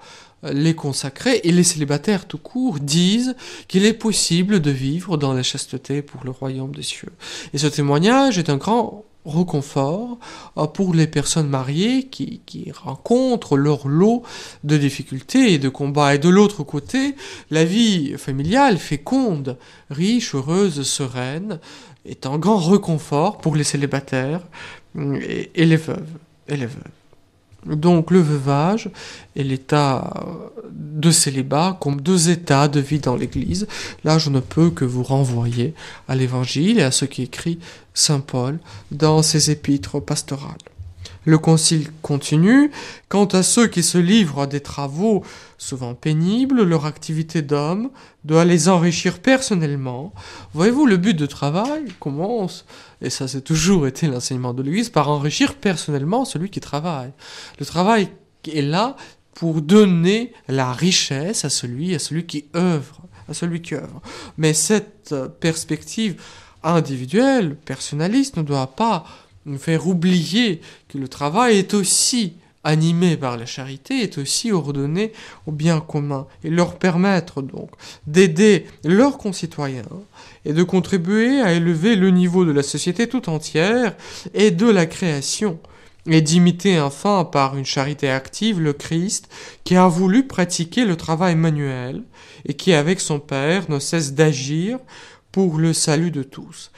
Les 0.45 0.75
consacrés 0.75 1.41
et 1.45 1.53
les 1.53 1.63
célibataires 1.63 2.27
tout 2.27 2.39
court 2.39 2.79
disent 2.81 3.37
qu'il 3.69 3.85
est 3.85 3.93
possible 3.93 4.61
de 4.61 4.71
vivre 4.71 5.17
dans 5.17 5.33
la 5.33 5.43
chasteté 5.43 6.03
pour 6.03 6.25
le 6.25 6.31
royaume 6.31 6.75
des 6.75 6.83
cieux. 6.83 7.13
Et 7.53 7.59
ce 7.59 7.69
témoignage 7.69 8.39
est 8.39 8.51
un 8.51 8.57
grand 8.57 9.05
reconfort 9.25 10.19
euh, 10.57 10.67
pour 10.67 10.95
les 10.95 11.07
personnes 11.07 11.49
mariées 11.49 12.05
qui, 12.05 12.41
rencontrent 12.73 13.57
leur 13.57 13.89
lot 13.89 14.23
de 14.65 14.77
difficultés 14.77 15.53
et 15.53 15.59
de 15.59 15.69
combats. 15.69 16.15
Et 16.15 16.19
de 16.19 16.29
l'autre 16.29 16.63
côté, 16.65 17.15
la 17.51 17.65
vie 17.65 18.15
familiale 18.19 18.79
féconde, 18.79 19.57
riche, 19.91 20.35
heureuse, 20.35 20.83
sereine, 20.83 21.61
est 22.05 22.27
un 22.27 22.39
grand 22.39 22.59
reconfort 22.59 23.39
pour 23.39 23.57
les 23.57 23.65
célibataires 23.65 24.43
veuves. 25.77 26.07
Et 26.49 26.57
les 26.57 26.67
veuves. 26.67 27.02
Donc 27.67 28.11
le 28.11 28.21
veuvage 28.21 28.91
et 29.37 29.45
l'état 29.45 30.13
de 30.71 31.11
célibat 31.11 31.79
comme 31.81 32.01
deux 32.01 32.31
états 32.31 32.69
de 32.69 32.81
vie 32.81 32.99
dans 32.99 33.17
l'Église. 33.17 33.67
Là, 34.05 34.19
je 34.19 34.31
ne 34.31 34.41
peux 34.41 34.71
que 34.71 34.85
vous 34.85 35.03
renvoyer 35.03 35.75
à 36.09 36.17
l'Évangile 36.17 36.79
et 36.79 36.83
à 36.83 36.91
ce 36.91 37.05
qui 37.05 37.23
écrit 37.23 37.59
Saint 37.95 38.21
Paul 38.21 38.59
dans 38.91 39.23
ses 39.23 39.51
épîtres 39.51 40.01
pastorales. 40.01 40.72
Le 41.25 41.39
concile 41.39 41.91
continue. 42.03 42.71
Quant 43.09 43.27
à 43.27 43.43
ceux 43.43 43.69
qui 43.69 43.83
se 43.83 43.99
livrent 43.99 44.41
à 44.43 44.47
des 44.47 44.61
travaux 44.61 45.23
souvent 45.57 45.95
pénibles, 45.95 46.63
leur 46.65 46.87
activité 46.87 47.43
d'homme 47.43 47.91
doit 48.25 48.45
les 48.45 48.69
enrichir 48.69 49.21
personnellement. 49.21 50.13
Voyez-vous, 50.55 50.87
le 50.87 50.97
but 50.97 51.15
de 51.15 51.27
travail 51.27 51.85
commence, 52.01 52.65
et 53.01 53.11
ça 53.11 53.29
c'est 53.29 53.43
toujours 53.43 53.87
été 53.87 54.09
l'enseignement 54.09 54.55
de 54.55 54.63
l'Église, 54.63 54.89
par 54.89 55.09
enrichir 55.09 55.55
personnellement 55.55 56.25
celui 56.25 56.51
qui 56.51 56.61
travaille. 56.61 57.13
Le 57.61 57.67
travail 57.67 58.09
est 58.53 58.63
là 58.63 58.97
pour 59.35 59.63
donner 59.63 60.33
la 60.49 60.73
richesse 60.73 61.45
à 61.45 61.51
celui, 61.51 61.95
à 61.95 62.01
celui 62.01 62.27
qui 62.27 62.47
œuvre, 62.57 63.03
à 63.29 63.35
celui 63.35 63.63
qui 63.63 63.77
œuvre. 63.77 64.03
Mais 64.37 64.55
cette 64.55 65.15
perspective 65.39 66.21
individuelle, 66.65 67.57
personnaliste, 67.57 68.37
ne 68.37 68.43
doit 68.43 68.75
pas 68.75 69.05
nous 69.47 69.59
faire 69.59 69.87
oublier 69.87 70.61
que 70.89 70.99
le 70.99 71.09
travail 71.09 71.59
est 71.59 71.75
aussi 71.75 72.35
animé 72.65 73.17
par 73.17 73.37
la 73.37 73.47
charité, 73.47 74.03
est 74.03 74.19
aussi 74.19 74.53
ordonné 74.53 75.13
au 75.47 75.53
bien 75.53 75.81
commun 75.81 76.27
et 76.45 76.51
leur 76.51 76.79
permettre 76.79 77.43
donc 77.43 77.71
d'aider 78.07 78.67
leurs 78.85 79.19
concitoyens 79.19 79.83
et 80.45 80.53
de 80.53 80.63
contribuer 80.63 81.41
à 81.41 81.53
élever 81.53 81.97
le 81.97 82.11
niveau 82.11 82.45
de 82.45 82.53
la 82.53 82.63
société 82.63 83.09
tout 83.09 83.29
entière 83.29 83.97
et 84.35 84.51
de 84.51 84.67
la 84.67 84.87
création 84.87 85.59
et 86.07 86.21
d'imiter 86.21 86.81
enfin 86.81 87.25
par 87.25 87.57
une 87.57 87.65
charité 87.65 88.11
active 88.11 88.61
le 88.61 88.73
Christ 88.73 89.29
qui 89.65 89.77
a 89.77 89.87
voulu 89.87 90.27
pratiquer 90.27 90.85
le 90.85 90.97
travail 90.97 91.37
manuel 91.37 92.03
et 92.47 92.55
qui 92.55 92.73
avec 92.73 93.01
son 93.01 93.21
Père 93.21 93.71
ne 93.71 93.79
cesse 93.79 94.15
d'agir 94.15 94.79
pour 95.31 95.59
le 95.59 95.73
salut 95.73 96.11
de 96.11 96.23
tous 96.23 96.71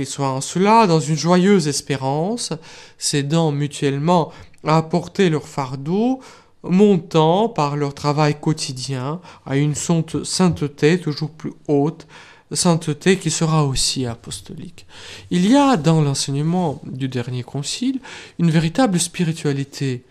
qu'ils 0.00 0.08
soient 0.08 0.30
en 0.30 0.40
cela 0.40 0.86
dans 0.86 1.00
une 1.00 1.16
joyeuse 1.16 1.68
espérance, 1.68 2.54
s'aidant 2.96 3.52
mutuellement 3.52 4.32
à 4.64 4.78
apporter 4.78 5.28
leur 5.28 5.46
fardeau, 5.46 6.20
montant 6.62 7.50
par 7.50 7.76
leur 7.76 7.94
travail 7.94 8.40
quotidien 8.40 9.20
à 9.44 9.56
une 9.56 9.74
sainteté 9.74 10.98
toujours 10.98 11.30
plus 11.30 11.52
haute, 11.68 12.06
sainteté 12.52 13.18
qui 13.18 13.30
sera 13.30 13.66
aussi 13.66 14.06
apostolique. 14.06 14.86
Il 15.30 15.46
y 15.46 15.54
a 15.54 15.76
dans 15.76 16.00
l'enseignement 16.00 16.80
du 16.84 17.08
dernier 17.08 17.42
concile 17.42 18.00
une 18.38 18.50
véritable 18.50 18.98
spiritualité 18.98 20.02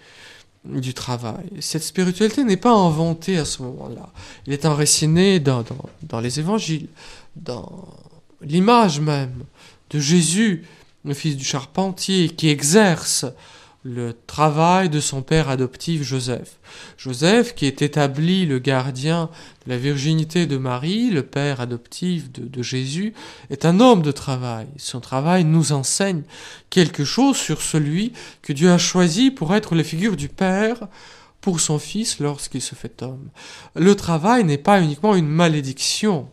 du 0.66 0.94
travail. 0.94 1.50
Cette 1.62 1.84
spiritualité 1.84 2.44
n'est 2.44 2.58
pas 2.58 2.74
inventée 2.74 3.38
à 3.38 3.46
ce 3.46 3.64
moment-là. 3.64 4.10
Elle 4.46 4.54
est 4.54 4.66
enracinée 4.66 5.40
dans, 5.40 5.64
dans, 5.64 5.90
dans 6.04 6.20
les 6.20 6.40
évangiles, 6.40 6.90
dans 7.36 7.88
l'image 8.42 9.00
même 9.00 9.46
de 9.90 10.00
Jésus, 10.00 10.66
le 11.06 11.14
fils 11.14 11.38
du 11.38 11.44
charpentier, 11.44 12.30
qui 12.30 12.50
exerce 12.50 13.26
le 13.84 14.14
travail 14.28 14.90
de 14.90 15.00
son 15.00 15.22
père 15.22 15.50
adoptif 15.50 16.04
Joseph. 16.04 16.58
Joseph, 16.98 17.56
qui 17.56 17.66
est 17.66 17.82
établi 17.82 18.46
le 18.46 18.60
gardien 18.60 19.30
de 19.66 19.72
la 19.72 19.78
virginité 19.78 20.48
de 20.48 20.58
Marie, 20.58 21.10
le 21.10 21.24
père 21.24 21.62
adoptif 21.62 22.30
de, 22.32 22.62
Jésus, 22.62 23.14
est 23.50 23.64
un 23.64 23.80
homme 23.80 24.02
de 24.02 24.12
travail. 24.12 24.68
Son 24.78 25.00
travail 25.00 25.46
nous 25.46 25.72
enseigne 25.72 26.24
quelque 26.70 27.06
chose 27.06 27.38
sur 27.38 27.62
celui 27.62 28.12
que 28.42 28.52
Dieu 28.52 28.70
a 28.70 28.78
choisi 28.78 29.32
pour 29.32 29.56
être 29.56 29.76
la 29.76 29.84
figure 29.84 30.18
du 30.18 30.28
Père 30.28 30.88
pour 31.40 31.62
son 31.62 31.80
Fils 31.80 32.20
lorsqu'il 32.20 32.62
se 32.62 32.76
fait 32.76 33.02
homme. 33.02 33.30
Le 33.76 33.96
travail 33.96 34.44
n'est 34.44 34.58
pas 34.58 34.82
uniquement 34.82 35.16
une 35.16 35.30
malédiction. 35.30 36.28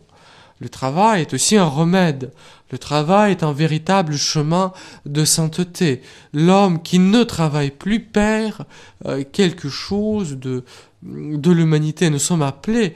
Le 0.59 0.69
travail 0.69 1.21
est 1.21 1.33
aussi 1.33 1.57
un 1.57 1.65
remède. 1.65 2.31
Le 2.71 2.77
travail 2.77 3.31
est 3.31 3.43
un 3.43 3.53
véritable 3.53 4.17
chemin 4.17 4.73
de 5.05 5.23
sainteté. 5.23 6.01
L'homme 6.33 6.81
qui 6.81 6.99
ne 6.99 7.23
travaille 7.23 7.71
plus 7.71 7.99
perd 7.99 8.65
euh, 9.05 9.23
quelque 9.31 9.69
chose 9.69 10.37
de, 10.37 10.63
l'humanité. 11.03 12.09
Nous 12.09 12.19
sommes 12.19 12.41
appelés 12.41 12.93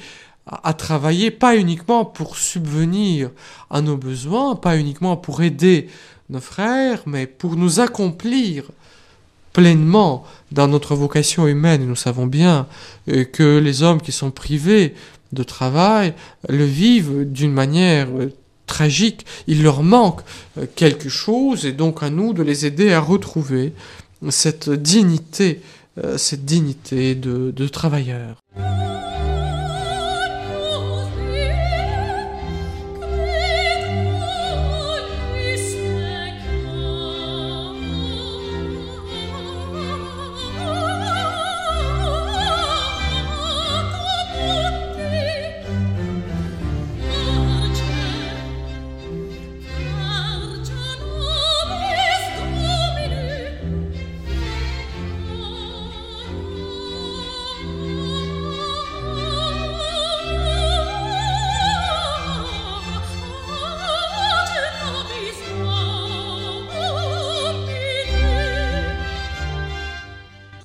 à, 0.47 0.74
travailler 0.74 1.30
pas 1.30 1.56
uniquement 1.56 2.04
pour 2.04 2.36
subvenir 2.36 3.30
à 3.69 3.82
nos 3.82 3.95
besoins, 3.95 4.56
pas 4.56 4.78
uniquement 4.78 5.15
pour 5.15 5.43
aider 5.43 5.88
nos 6.30 6.41
frères, 6.41 7.04
mais 7.06 7.28
pour 7.28 7.56
nous 7.56 7.80
accomplir 7.80 8.71
pleinement 9.54 10.26
dans 10.52 10.67
notre 10.67 10.95
vocation 10.95 11.47
humaine. 11.47 11.86
Nous 11.86 11.95
savons 11.95 12.26
bien 12.26 12.67
euh, 13.10 13.24
que 13.24 13.60
les 13.60 13.84
hommes 13.84 14.02
qui 14.02 14.12
sont 14.12 14.32
privés 14.32 14.95
de 15.32 15.44
travail 15.44 16.13
le 16.50 16.65
vivent 16.65 17.26
d'une 17.26 17.54
manière 17.54 18.08
tragique. 18.67 19.26
Il 19.48 19.63
leur 19.63 19.84
manque 19.84 20.22
quelque 20.76 21.10
chose 21.10 21.65
et 21.65 21.72
donc 21.72 22.04
à 22.04 22.10
nous 22.10 22.34
de 22.34 22.44
les 22.44 22.65
aider 22.65 22.94
à 22.94 23.00
retrouver 23.00 23.74
cette 24.30 24.70
dignité, 24.70 25.62
cette 26.17 26.46
dignité 26.46 27.15
de, 27.15 27.52
de 27.52 27.67
travailleur. 27.67 28.38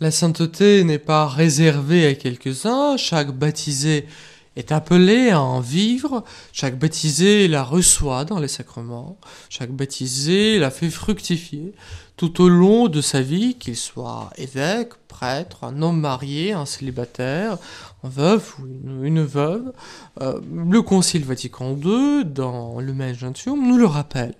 La 0.06 0.12
sainteté 0.12 0.84
n'est 0.84 1.00
pas 1.00 1.26
réservée 1.26 2.06
à 2.06 2.14
quelques-uns, 2.14 2.96
chaque 2.96 3.32
baptisé 3.32 4.06
est 4.54 4.70
appelé 4.70 5.30
à 5.30 5.40
en 5.40 5.58
vivre, 5.58 6.22
chaque 6.52 6.78
baptisé 6.78 7.48
la 7.48 7.64
reçoit 7.64 8.24
dans 8.24 8.38
les 8.38 8.46
sacrements, 8.46 9.18
chaque 9.48 9.72
baptisé 9.72 10.60
la 10.60 10.70
fait 10.70 10.90
fructifier 10.90 11.74
tout 12.16 12.40
au 12.40 12.48
long 12.48 12.86
de 12.86 13.00
sa 13.00 13.20
vie, 13.20 13.56
qu'il 13.56 13.74
soit 13.74 14.30
évêque, 14.36 14.92
prêtre, 15.08 15.64
un 15.64 15.82
homme 15.82 15.98
marié, 15.98 16.52
un 16.52 16.66
célibataire, 16.66 17.58
un 18.04 18.08
veuf 18.08 18.60
ou 18.60 18.66
une, 19.02 19.24
veuve. 19.24 19.72
Euh, 20.20 20.38
le 20.54 20.82
Concile 20.82 21.24
Vatican 21.24 21.76
II, 21.76 22.24
dans 22.24 22.78
le 22.78 22.94
Gentium, 23.12 23.60
nous 23.66 23.76
le 23.76 23.86
rappelle. 23.86 24.34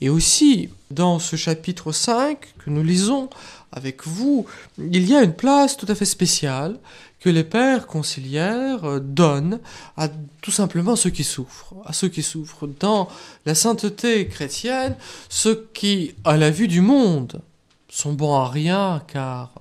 Et 0.00 0.08
aussi, 0.08 0.68
dans 0.90 1.18
ce 1.18 1.36
chapitre 1.36 1.92
5 1.92 2.54
que 2.58 2.70
nous 2.70 2.82
lisons 2.82 3.30
avec 3.72 4.06
vous, 4.06 4.46
il 4.78 5.08
y 5.08 5.14
a 5.14 5.22
une 5.22 5.34
place 5.34 5.76
tout 5.76 5.86
à 5.88 5.94
fait 5.94 6.04
spéciale 6.04 6.78
que 7.20 7.30
les 7.30 7.44
pères 7.44 7.86
conciliaires 7.86 9.00
donnent 9.00 9.58
à 9.96 10.08
tout 10.42 10.50
simplement 10.50 10.96
ceux 10.96 11.10
qui 11.10 11.24
souffrent, 11.24 11.74
à 11.84 11.92
ceux 11.92 12.08
qui 12.08 12.22
souffrent. 12.22 12.68
Dans 12.78 13.08
la 13.46 13.54
sainteté 13.54 14.28
chrétienne, 14.28 14.96
ceux 15.28 15.68
qui, 15.72 16.14
à 16.24 16.36
la 16.36 16.50
vue 16.50 16.68
du 16.68 16.82
monde, 16.82 17.40
sont 17.88 18.12
bons 18.12 18.34
à 18.34 18.48
rien 18.48 19.02
car 19.06 19.52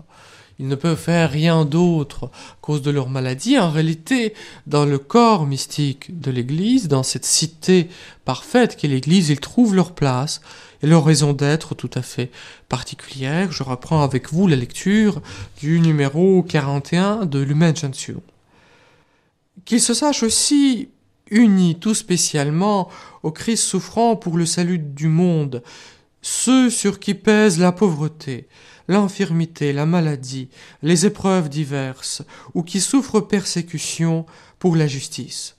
ils 0.59 0.67
ne 0.67 0.75
peuvent 0.75 0.97
faire 0.97 1.31
rien 1.31 1.65
d'autre 1.65 2.25
à 2.25 2.57
cause 2.61 2.81
de 2.81 2.91
leur 2.91 3.09
maladie. 3.09 3.59
En 3.59 3.69
réalité, 3.69 4.33
dans 4.67 4.85
le 4.85 4.97
corps 4.97 5.45
mystique 5.45 6.19
de 6.19 6.31
l'Église, 6.31 6.87
dans 6.87 7.03
cette 7.03 7.25
cité 7.25 7.89
parfaite 8.23 8.75
qu'est 8.75 8.87
l'Église, 8.87 9.29
ils 9.29 9.39
trouvent 9.39 9.75
leur 9.75 9.93
place 9.93 10.41
et 10.81 10.87
leur 10.87 11.03
raison 11.03 11.33
d'être 11.33 11.75
tout 11.75 11.89
à 11.93 12.01
fait 12.01 12.31
particulière. 12.69 13.51
Je 13.51 13.63
reprends 13.63 14.01
avec 14.01 14.31
vous 14.31 14.47
la 14.47 14.55
lecture 14.55 15.21
du 15.59 15.79
numéro 15.79 16.41
41 16.43 17.25
de 17.25 17.39
Lumen 17.39 17.75
Gentium. 17.75 18.21
Qu'ils 19.65 19.81
se 19.81 19.93
sachent 19.93 20.23
aussi 20.23 20.89
unis 21.31 21.77
tout 21.79 21.95
spécialement 21.95 22.89
au 23.23 23.31
Christ 23.31 23.63
souffrant 23.63 24.15
pour 24.15 24.37
le 24.37 24.45
salut 24.45 24.79
du 24.79 25.07
monde, 25.07 25.63
ceux 26.27 26.71
sur 26.71 26.99
qui 26.99 27.13
pèse 27.13 27.59
la 27.59 27.71
pauvreté, 27.71 28.47
l'infirmité, 28.88 29.73
la 29.73 29.85
maladie, 29.85 30.49
les 30.81 31.05
épreuves 31.05 31.49
diverses, 31.49 32.23
ou 32.55 32.63
qui 32.63 32.81
souffrent 32.81 33.19
persécution 33.19 34.25
pour 34.57 34.75
la 34.75 34.88
justice. 34.88 35.55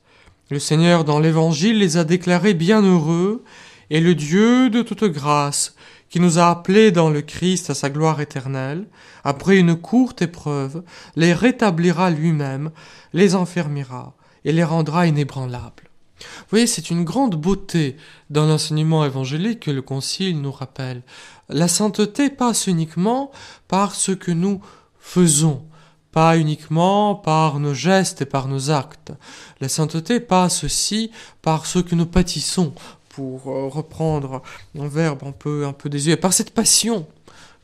Le 0.50 0.58
Seigneur 0.58 1.04
dans 1.04 1.20
l'Évangile 1.20 1.78
les 1.78 1.98
a 1.98 2.02
déclarés 2.02 2.54
bienheureux, 2.54 3.44
et 3.90 4.00
le 4.00 4.16
Dieu 4.16 4.68
de 4.68 4.82
toute 4.82 5.04
grâce, 5.04 5.76
qui 6.08 6.18
nous 6.18 6.40
a 6.40 6.50
appelés 6.50 6.90
dans 6.90 7.10
le 7.10 7.22
Christ 7.22 7.70
à 7.70 7.74
sa 7.74 7.88
gloire 7.88 8.20
éternelle, 8.20 8.88
après 9.22 9.58
une 9.58 9.76
courte 9.76 10.22
épreuve, 10.22 10.82
les 11.14 11.32
rétablira 11.32 12.10
lui-même, 12.10 12.72
les 13.12 13.36
enfermera 13.36 14.16
et 14.44 14.50
les 14.50 14.64
rendra 14.64 15.06
inébranlables. 15.06 15.85
Vous 16.18 16.50
voyez, 16.50 16.66
c'est 16.66 16.90
une 16.90 17.04
grande 17.04 17.36
beauté 17.36 17.96
dans 18.30 18.46
l'enseignement 18.46 19.04
évangélique 19.04 19.60
que 19.60 19.70
le 19.70 19.82
Concile 19.82 20.40
nous 20.40 20.52
rappelle. 20.52 21.02
La 21.48 21.68
sainteté 21.68 22.30
passe 22.30 22.66
uniquement 22.66 23.30
par 23.68 23.94
ce 23.94 24.12
que 24.12 24.32
nous 24.32 24.60
faisons, 24.98 25.64
pas 26.12 26.36
uniquement 26.38 27.14
par 27.14 27.60
nos 27.60 27.74
gestes 27.74 28.22
et 28.22 28.26
par 28.26 28.48
nos 28.48 28.70
actes. 28.70 29.12
La 29.60 29.68
sainteté 29.68 30.20
passe 30.20 30.64
aussi 30.64 31.10
par 31.42 31.66
ce 31.66 31.78
que 31.78 31.94
nous 31.94 32.06
pâtissons, 32.06 32.72
pour 33.10 33.48
euh, 33.48 33.68
reprendre 33.68 34.42
un 34.78 34.88
verbe 34.88 35.22
un 35.24 35.32
peu, 35.32 35.66
un 35.66 35.72
peu 35.72 35.88
désuet, 35.88 36.16
par 36.16 36.32
cette 36.32 36.50
passion 36.52 37.06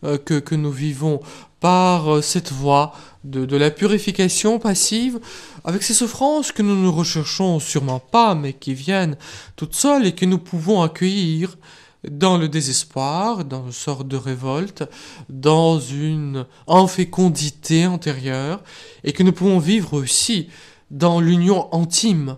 que, 0.03 0.38
que 0.38 0.55
nous 0.55 0.73
vivons, 0.73 1.21
par 1.62 2.17
euh, 2.17 2.21
cette 2.21 2.53
voie 2.53 2.93
de, 3.25 3.47
de, 3.47 3.57
la 3.57 3.71
purification 3.71 4.59
passive, 4.59 5.21
avec 5.65 5.83
ces 5.85 5.95
souffrances 5.95 6.51
que 6.51 6.61
nous 6.61 6.75
ne 6.75 6.88
recherchons 6.88 7.61
sûrement 7.61 8.01
pas, 8.01 8.35
mais 8.35 8.53
qui 8.53 8.75
viennent 8.75 9.17
toutes 9.55 9.75
seules 9.75 10.05
et 10.07 10.12
que 10.12 10.27
nous 10.27 10.38
pouvons 10.38 10.83
accueillir 10.83 11.57
dans 12.11 12.37
le 12.37 12.49
désespoir, 12.49 13.45
dans 13.45 13.67
une 13.67 13.73
sorte 13.73 14.09
de 14.09 14.17
révolte, 14.17 14.83
dans 15.29 15.79
une 15.79 16.47
infécondité 16.67 17.87
antérieure, 17.87 18.61
et 19.05 19.12
que 19.12 19.23
nous 19.23 19.33
pouvons 19.33 19.61
vivre 19.61 19.95
aussi 19.95 20.49
dans 20.91 21.21
l'union 21.21 21.73
intime 21.73 22.37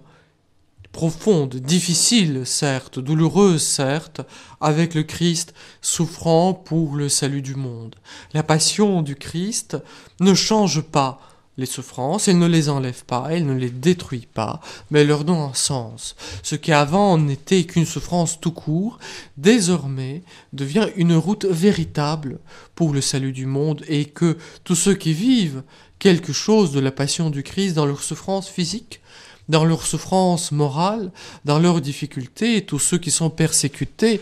profonde, 0.94 1.56
difficile 1.56 2.42
certes, 2.46 3.00
douloureuse 3.00 3.62
certes, 3.62 4.20
avec 4.60 4.94
le 4.94 5.02
Christ 5.02 5.52
souffrant 5.82 6.54
pour 6.54 6.94
le 6.94 7.08
salut 7.08 7.42
du 7.42 7.56
monde. 7.56 7.96
La 8.32 8.44
passion 8.44 9.02
du 9.02 9.16
Christ 9.16 9.76
ne 10.20 10.34
change 10.34 10.82
pas 10.82 11.20
les 11.58 11.66
souffrances, 11.66 12.28
elle 12.28 12.38
ne 12.38 12.46
les 12.46 12.68
enlève 12.68 13.04
pas, 13.04 13.26
elle 13.30 13.44
ne 13.44 13.54
les 13.54 13.70
détruit 13.70 14.28
pas, 14.32 14.60
mais 14.90 15.00
elle 15.00 15.08
leur 15.08 15.24
donne 15.24 15.38
un 15.38 15.54
sens. 15.54 16.14
Ce 16.44 16.54
qui 16.54 16.72
avant 16.72 17.18
n'était 17.18 17.64
qu'une 17.64 17.86
souffrance 17.86 18.40
tout 18.40 18.52
court, 18.52 19.00
désormais 19.36 20.22
devient 20.52 20.88
une 20.94 21.16
route 21.16 21.44
véritable 21.44 22.38
pour 22.76 22.92
le 22.92 23.00
salut 23.00 23.32
du 23.32 23.46
monde 23.46 23.82
et 23.88 24.04
que 24.04 24.38
tous 24.62 24.76
ceux 24.76 24.94
qui 24.94 25.12
vivent 25.12 25.64
quelque 25.98 26.32
chose 26.32 26.70
de 26.70 26.80
la 26.80 26.92
passion 26.92 27.30
du 27.30 27.42
Christ 27.42 27.74
dans 27.74 27.86
leur 27.86 28.02
souffrance 28.02 28.48
physique 28.48 29.00
dans 29.48 29.64
leur 29.64 29.86
souffrance 29.86 30.52
morale, 30.52 31.10
dans 31.44 31.58
leurs 31.58 31.80
difficultés, 31.80 32.64
tous 32.64 32.78
ceux 32.78 32.98
qui 32.98 33.10
sont 33.10 33.30
persécutés 33.30 34.20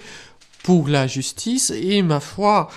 pour 0.62 0.88
la 0.88 1.06
justice. 1.06 1.70
Et 1.70 2.02
ma 2.02 2.20
foi, 2.20 2.68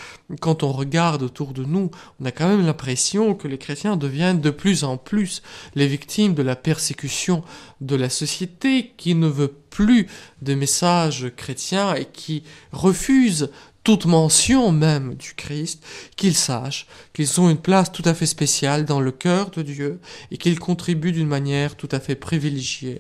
quand 0.42 0.64
on 0.64 0.72
regarde 0.72 1.24
autour 1.24 1.54
de 1.54 1.64
nous, 1.64 1.92
on 2.20 2.26
a 2.26 2.32
quand 2.32 2.48
même 2.48 2.66
l'impression 2.66 3.36
que 3.36 3.48
les 3.48 3.58
chrétiens 3.58 3.96
deviennent 3.96 4.42
de 4.42 4.50
plus 4.50 4.84
en 4.84 4.98
plus 4.98 5.42
les 5.76 5.88
victimes 5.88 6.34
de 6.34 6.44
la 6.44 6.56
persécution 6.56 7.44
de 7.82 7.96
la 7.96 8.10
société 8.10 8.94
qui 8.98 9.16
ne 9.16 9.28
veut 9.28 9.54
plus 9.70 10.08
de 10.42 10.56
messages 10.56 11.32
chrétiens 11.36 11.96
et 11.96 12.06
qui 12.06 12.44
refuse 12.72 13.50
toute 13.86 14.08
mention 14.08 14.72
même 14.72 15.14
du 15.14 15.36
Christ, 15.36 15.86
qu'ils 16.18 16.36
sachent 16.36 16.88
qu'ils 17.14 17.40
ont 17.40 17.50
une 17.50 17.60
place 17.60 17.92
tout 17.92 18.02
à 18.04 18.16
fait 18.16 18.26
spéciale 18.26 18.84
dans 18.84 19.00
le 19.00 19.12
cœur 19.12 19.52
de 19.52 19.62
Dieu 19.62 20.00
et 20.32 20.38
qu'ils 20.38 20.60
contribuent 20.60 21.14
d'une 21.14 21.28
manière 21.28 21.76
tout 21.78 21.88
à 21.92 22.00
fait 22.00 22.16
privilégiée 22.16 23.00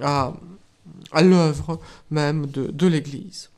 à, 0.00 0.32
l'œuvre 1.20 1.78
même 2.10 2.46
de, 2.46 2.66
de 2.66 2.86
l'Église. 2.86 3.50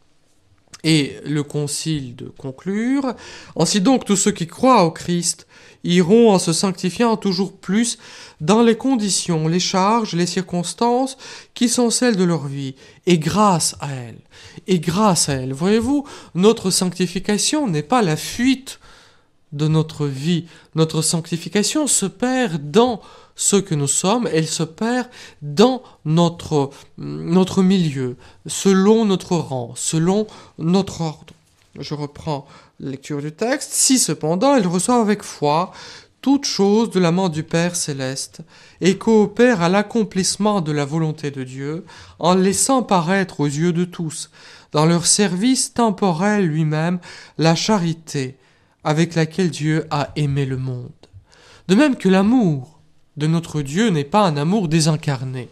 Et 0.82 1.16
le 1.24 1.44
concile 1.44 2.16
de 2.16 2.26
conclure, 2.26 3.14
Ainsi 3.56 3.80
donc 3.80 4.04
tous 4.04 4.16
ceux 4.16 4.32
qui 4.32 4.48
croient 4.48 4.84
au 4.84 4.90
Christ 4.90 5.46
iront 5.84 6.32
en 6.32 6.38
se 6.38 6.52
sanctifiant 6.52 7.16
toujours 7.16 7.52
plus 7.52 7.98
dans 8.40 8.62
les 8.62 8.76
conditions, 8.76 9.46
les 9.46 9.60
charges, 9.60 10.14
les 10.14 10.26
circonstances 10.26 11.16
qui 11.54 11.68
sont 11.68 11.90
celles 11.90 12.16
de 12.16 12.24
leur 12.24 12.46
vie, 12.46 12.74
et 13.06 13.18
grâce 13.18 13.76
à 13.80 13.92
elles. 13.92 14.20
Et 14.66 14.80
grâce 14.80 15.28
à 15.28 15.34
elles. 15.34 15.52
Voyez-vous, 15.52 16.04
notre 16.34 16.70
sanctification 16.70 17.68
n'est 17.68 17.82
pas 17.82 18.02
la 18.02 18.16
fuite 18.16 18.80
de 19.52 19.68
notre 19.68 20.06
vie. 20.06 20.46
Notre 20.74 21.00
sanctification 21.00 21.86
se 21.86 22.06
perd 22.06 22.70
dans 22.70 23.00
ce 23.36 23.56
que 23.56 23.74
nous 23.74 23.88
sommes, 23.88 24.28
elle 24.32 24.46
se 24.46 24.62
perd 24.62 25.08
dans 25.42 25.82
notre, 26.04 26.70
notre 26.98 27.62
milieu, 27.62 28.16
selon 28.46 29.04
notre 29.04 29.36
rang, 29.36 29.72
selon 29.76 30.26
notre 30.58 31.00
ordre. 31.00 31.34
Je 31.78 31.94
reprends 31.94 32.46
lecture 32.80 33.20
du 33.20 33.32
texte. 33.32 33.72
Si 33.72 33.98
cependant 33.98 34.54
elle 34.54 34.66
reçoit 34.66 35.00
avec 35.00 35.22
foi 35.22 35.72
toute 36.24 36.46
chose 36.46 36.88
de 36.88 37.00
la 37.00 37.12
main 37.12 37.28
du 37.28 37.42
Père 37.42 37.76
céleste, 37.76 38.40
et 38.80 38.96
coopère 38.96 39.60
à 39.60 39.68
l'accomplissement 39.68 40.62
de 40.62 40.72
la 40.72 40.86
volonté 40.86 41.30
de 41.30 41.44
Dieu, 41.44 41.84
en 42.18 42.34
laissant 42.34 42.82
paraître 42.82 43.40
aux 43.40 43.46
yeux 43.46 43.74
de 43.74 43.84
tous, 43.84 44.30
dans 44.72 44.86
leur 44.86 45.04
service 45.04 45.74
temporel 45.74 46.46
lui-même, 46.46 46.98
la 47.36 47.54
charité 47.54 48.38
avec 48.84 49.14
laquelle 49.14 49.50
Dieu 49.50 49.86
a 49.90 50.12
aimé 50.16 50.46
le 50.46 50.56
monde. 50.56 50.92
De 51.68 51.74
même 51.74 51.96
que 51.96 52.08
l'amour 52.08 52.80
de 53.18 53.26
notre 53.26 53.60
Dieu 53.60 53.90
n'est 53.90 54.02
pas 54.04 54.26
un 54.26 54.38
amour 54.38 54.68
désincarné, 54.68 55.50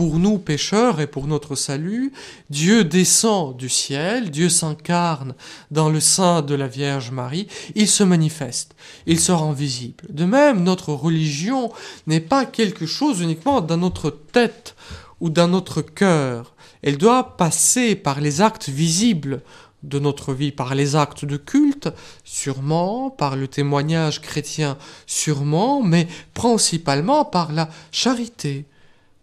pour 0.00 0.18
nous 0.18 0.38
pécheurs 0.38 1.02
et 1.02 1.06
pour 1.06 1.26
notre 1.26 1.56
salut, 1.56 2.10
Dieu 2.48 2.84
descend 2.84 3.54
du 3.58 3.68
ciel, 3.68 4.30
Dieu 4.30 4.48
s'incarne 4.48 5.34
dans 5.70 5.90
le 5.90 6.00
sein 6.00 6.40
de 6.40 6.54
la 6.54 6.68
Vierge 6.68 7.10
Marie, 7.10 7.48
il 7.74 7.86
se 7.86 8.02
manifeste, 8.02 8.74
il 9.04 9.20
se 9.20 9.30
rend 9.30 9.52
visible. 9.52 10.06
De 10.08 10.24
même, 10.24 10.62
notre 10.62 10.94
religion 10.94 11.70
n'est 12.06 12.20
pas 12.20 12.46
quelque 12.46 12.86
chose 12.86 13.20
uniquement 13.20 13.60
dans 13.60 13.76
notre 13.76 14.08
tête 14.08 14.74
ou 15.20 15.28
dans 15.28 15.48
notre 15.48 15.82
cœur, 15.82 16.54
elle 16.80 16.96
doit 16.96 17.36
passer 17.36 17.94
par 17.94 18.22
les 18.22 18.40
actes 18.40 18.70
visibles 18.70 19.42
de 19.82 19.98
notre 19.98 20.32
vie, 20.32 20.50
par 20.50 20.74
les 20.74 20.96
actes 20.96 21.26
de 21.26 21.36
culte, 21.36 21.90
sûrement, 22.24 23.10
par 23.10 23.36
le 23.36 23.48
témoignage 23.48 24.22
chrétien, 24.22 24.78
sûrement, 25.06 25.82
mais 25.82 26.08
principalement 26.32 27.26
par 27.26 27.52
la 27.52 27.68
charité, 27.92 28.64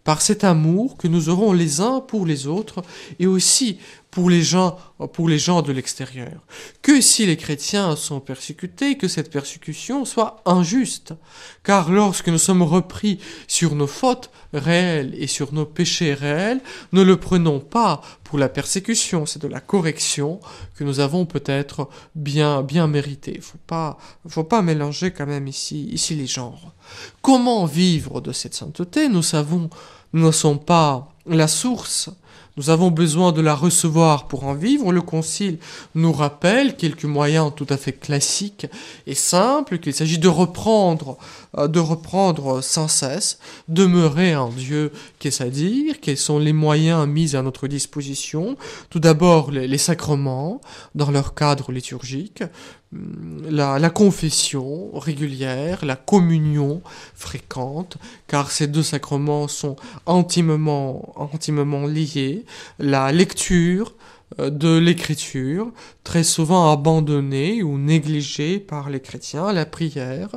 par 0.08 0.22
cet 0.22 0.42
amour 0.42 0.96
que 0.96 1.06
nous 1.06 1.28
aurons 1.28 1.52
les 1.52 1.82
uns 1.82 2.00
pour 2.00 2.24
les 2.24 2.46
autres 2.46 2.82
et 3.18 3.26
aussi 3.26 3.76
pour 4.18 4.30
les 4.30 4.42
gens, 4.42 4.76
pour 5.12 5.28
les 5.28 5.38
gens 5.38 5.62
de 5.62 5.70
l'extérieur. 5.70 6.40
Que 6.82 7.00
si 7.00 7.24
les 7.24 7.36
chrétiens 7.36 7.94
sont 7.94 8.18
persécutés, 8.18 8.98
que 8.98 9.06
cette 9.06 9.30
persécution 9.30 10.04
soit 10.04 10.42
injuste, 10.44 11.14
car 11.62 11.88
lorsque 11.88 12.26
nous 12.26 12.36
sommes 12.38 12.64
repris 12.64 13.20
sur 13.46 13.76
nos 13.76 13.86
fautes 13.86 14.32
réelles 14.52 15.14
et 15.16 15.28
sur 15.28 15.54
nos 15.54 15.66
péchés 15.66 16.14
réels, 16.14 16.60
ne 16.90 17.02
le 17.02 17.16
prenons 17.16 17.60
pas 17.60 18.00
pour 18.24 18.40
la 18.40 18.48
persécution, 18.48 19.24
c'est 19.24 19.40
de 19.40 19.46
la 19.46 19.60
correction 19.60 20.40
que 20.74 20.82
nous 20.82 20.98
avons 20.98 21.24
peut-être 21.24 21.88
bien 22.16 22.62
bien 22.62 22.88
mérité. 22.88 23.38
Faut 23.40 23.62
pas 23.68 23.98
faut 24.26 24.42
pas 24.42 24.62
mélanger 24.62 25.12
quand 25.12 25.26
même 25.26 25.46
ici 25.46 25.88
ici 25.92 26.16
les 26.16 26.26
genres. 26.26 26.74
Comment 27.22 27.66
vivre 27.66 28.20
de 28.20 28.32
cette 28.32 28.54
sainteté? 28.54 29.08
Nous 29.08 29.22
savons 29.22 29.70
nous 30.12 30.26
ne 30.26 30.32
sommes 30.32 30.58
pas 30.58 31.14
la 31.28 31.48
source. 31.48 32.10
Nous 32.58 32.70
avons 32.70 32.90
besoin 32.90 33.30
de 33.30 33.40
la 33.40 33.54
recevoir 33.54 34.26
pour 34.26 34.42
en 34.42 34.52
vivre. 34.54 34.90
Le 34.90 35.00
Concile 35.00 35.58
nous 35.94 36.12
rappelle 36.12 36.76
quelques 36.76 37.04
moyens 37.04 37.52
tout 37.54 37.68
à 37.68 37.76
fait 37.76 37.92
classiques 37.92 38.66
et 39.06 39.14
simples 39.14 39.78
qu'il 39.78 39.94
s'agit 39.94 40.18
de 40.18 40.26
reprendre, 40.26 41.18
euh, 41.56 41.68
de 41.68 41.78
reprendre 41.78 42.60
sans 42.60 42.88
cesse, 42.88 43.38
demeurer 43.68 44.34
en 44.34 44.48
Dieu, 44.48 44.90
qu'est-ce 45.20 45.44
à 45.44 45.50
dire, 45.50 46.00
quels 46.00 46.16
sont 46.16 46.40
les 46.40 46.52
moyens 46.52 47.06
mis 47.06 47.36
à 47.36 47.42
notre 47.42 47.68
disposition. 47.68 48.56
Tout 48.90 48.98
d'abord 48.98 49.52
les, 49.52 49.68
les 49.68 49.78
sacrements 49.78 50.60
dans 50.96 51.12
leur 51.12 51.34
cadre 51.34 51.70
liturgique, 51.70 52.42
la, 52.92 53.90
confession 53.90 54.90
régulière, 54.98 55.84
la 55.84 55.96
communion 55.96 56.82
fréquente, 57.14 57.98
car 58.26 58.50
ces 58.50 58.66
deux 58.66 58.82
sacrements 58.82 59.48
sont 59.48 59.76
intimement, 60.06 61.14
intimement 61.32 61.86
liés, 61.86 62.44
la 62.78 63.12
lecture 63.12 63.94
euh, 64.40 64.50
de 64.50 64.78
l'écriture, 64.78 65.70
très 66.04 66.24
souvent 66.24 66.72
abandonnée 66.72 67.62
ou 67.62 67.78
négligée 67.78 68.58
par 68.58 68.88
les 68.88 69.00
chrétiens, 69.00 69.52
la 69.52 69.66
prière, 69.66 70.30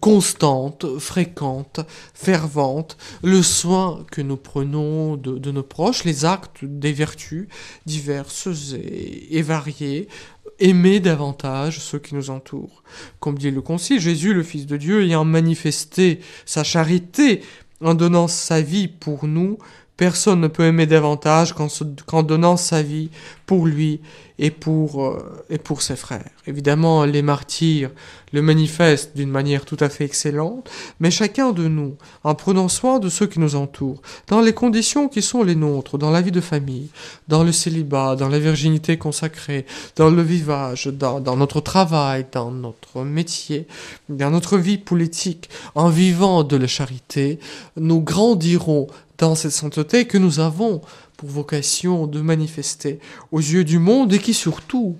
constante, 0.00 0.98
fréquente, 0.98 1.80
fervente, 2.14 2.96
le 3.22 3.42
soin 3.42 4.04
que 4.10 4.22
nous 4.22 4.36
prenons 4.36 5.16
de, 5.16 5.50
nos 5.50 5.62
proches, 5.62 6.04
les 6.04 6.24
actes 6.24 6.64
des 6.64 6.92
vertus 6.92 7.48
diverses 7.86 8.48
et 8.74 9.42
variées, 9.42 10.08
aimer 10.60 11.00
davantage 11.00 11.80
ceux 11.80 11.98
qui 11.98 12.14
nous 12.14 12.30
entourent. 12.30 12.82
Comme 13.18 13.38
dit 13.38 13.50
le 13.50 13.62
Concile, 13.62 14.00
Jésus, 14.00 14.34
le 14.34 14.42
Fils 14.42 14.66
de 14.66 14.76
Dieu, 14.76 15.02
ayant 15.02 15.24
manifesté 15.24 16.20
sa 16.46 16.62
charité 16.62 17.42
en 17.82 17.94
donnant 17.94 18.28
sa 18.28 18.60
vie 18.60 18.88
pour 18.88 19.26
nous, 19.26 19.58
Personne 20.00 20.40
ne 20.40 20.48
peut 20.48 20.64
aimer 20.64 20.86
davantage 20.86 21.54
qu'en 22.06 22.22
donnant 22.22 22.56
sa 22.56 22.82
vie 22.82 23.10
pour 23.44 23.66
lui 23.66 24.00
et 24.40 24.50
pour, 24.50 25.04
euh, 25.04 25.44
et 25.50 25.58
pour 25.58 25.82
ses 25.82 25.96
frères. 25.96 26.30
Évidemment, 26.46 27.04
les 27.04 27.20
martyrs 27.20 27.90
le 28.32 28.40
manifestent 28.40 29.14
d'une 29.14 29.30
manière 29.30 29.66
tout 29.66 29.76
à 29.80 29.90
fait 29.90 30.04
excellente, 30.04 30.70
mais 30.98 31.10
chacun 31.10 31.52
de 31.52 31.68
nous, 31.68 31.96
en 32.24 32.34
prenant 32.34 32.68
soin 32.68 32.98
de 32.98 33.10
ceux 33.10 33.26
qui 33.26 33.38
nous 33.38 33.54
entourent, 33.54 34.00
dans 34.28 34.40
les 34.40 34.54
conditions 34.54 35.08
qui 35.08 35.20
sont 35.20 35.42
les 35.42 35.54
nôtres, 35.54 35.98
dans 35.98 36.10
la 36.10 36.22
vie 36.22 36.32
de 36.32 36.40
famille, 36.40 36.88
dans 37.28 37.44
le 37.44 37.52
célibat, 37.52 38.16
dans 38.16 38.28
la 38.28 38.38
virginité 38.38 38.96
consacrée, 38.96 39.66
dans 39.96 40.08
le 40.08 40.22
vivage, 40.22 40.86
dans, 40.86 41.20
dans 41.20 41.36
notre 41.36 41.60
travail, 41.60 42.26
dans 42.32 42.50
notre 42.50 43.02
métier, 43.02 43.66
dans 44.08 44.30
notre 44.30 44.56
vie 44.56 44.78
politique, 44.78 45.50
en 45.74 45.90
vivant 45.90 46.44
de 46.44 46.56
la 46.56 46.66
charité, 46.66 47.38
nous 47.76 48.00
grandirons 48.00 48.86
dans 49.18 49.34
cette 49.34 49.52
sainteté 49.52 50.06
que 50.06 50.16
nous 50.16 50.40
avons 50.40 50.80
pour 51.20 51.28
vocation 51.28 52.06
de 52.06 52.22
manifester 52.22 52.98
aux 53.30 53.40
yeux 53.40 53.62
du 53.62 53.78
monde 53.78 54.10
et 54.14 54.18
qui 54.18 54.32
surtout, 54.32 54.96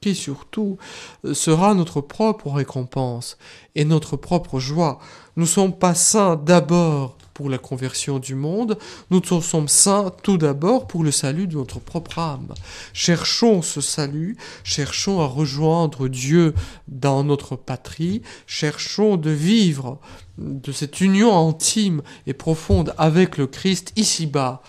qui 0.00 0.14
surtout 0.14 0.78
euh, 1.24 1.34
sera 1.34 1.74
notre 1.74 2.00
propre 2.00 2.48
récompense 2.48 3.38
et 3.74 3.84
notre 3.84 4.16
propre 4.16 4.60
joie. 4.60 5.00
Nous 5.34 5.42
ne 5.42 5.48
sommes 5.48 5.76
pas 5.76 5.96
saints 5.96 6.36
d'abord 6.36 7.18
pour 7.34 7.50
la 7.50 7.58
conversion 7.58 8.20
du 8.20 8.36
monde, 8.36 8.78
nous 9.10 9.20
sommes 9.24 9.66
saints 9.66 10.12
tout 10.22 10.38
d'abord 10.38 10.86
pour 10.86 11.02
le 11.02 11.10
salut 11.10 11.48
de 11.48 11.56
notre 11.56 11.80
propre 11.80 12.20
âme. 12.20 12.54
Cherchons 12.92 13.60
ce 13.60 13.80
salut, 13.80 14.36
cherchons 14.62 15.20
à 15.20 15.26
rejoindre 15.26 16.06
Dieu 16.06 16.54
dans 16.86 17.24
notre 17.24 17.56
patrie, 17.56 18.22
cherchons 18.46 19.16
de 19.16 19.30
vivre 19.30 19.98
de 20.38 20.70
cette 20.70 21.00
union 21.00 21.48
intime 21.48 22.00
et 22.28 22.32
profonde 22.32 22.94
avec 22.96 23.38
le 23.38 23.48
Christ 23.48 23.92
ici-bas 23.96 24.62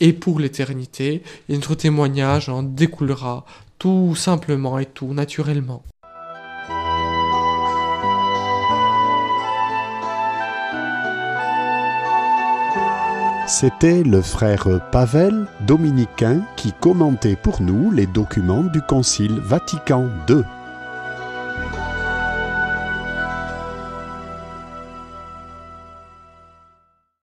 et 0.00 0.12
pour 0.12 0.40
l'éternité, 0.40 1.22
notre 1.48 1.74
témoignage 1.74 2.48
en 2.48 2.62
découlera 2.62 3.44
tout 3.78 4.14
simplement 4.14 4.78
et 4.78 4.86
tout 4.86 5.12
naturellement. 5.14 5.82
C'était 13.46 14.04
le 14.04 14.22
frère 14.22 14.68
Pavel 14.92 15.46
dominicain 15.66 16.42
qui 16.56 16.72
commentait 16.72 17.34
pour 17.34 17.60
nous 17.60 17.90
les 17.90 18.06
documents 18.06 18.62
du 18.62 18.80
Concile 18.80 19.40
Vatican 19.40 20.08
II. 20.28 20.44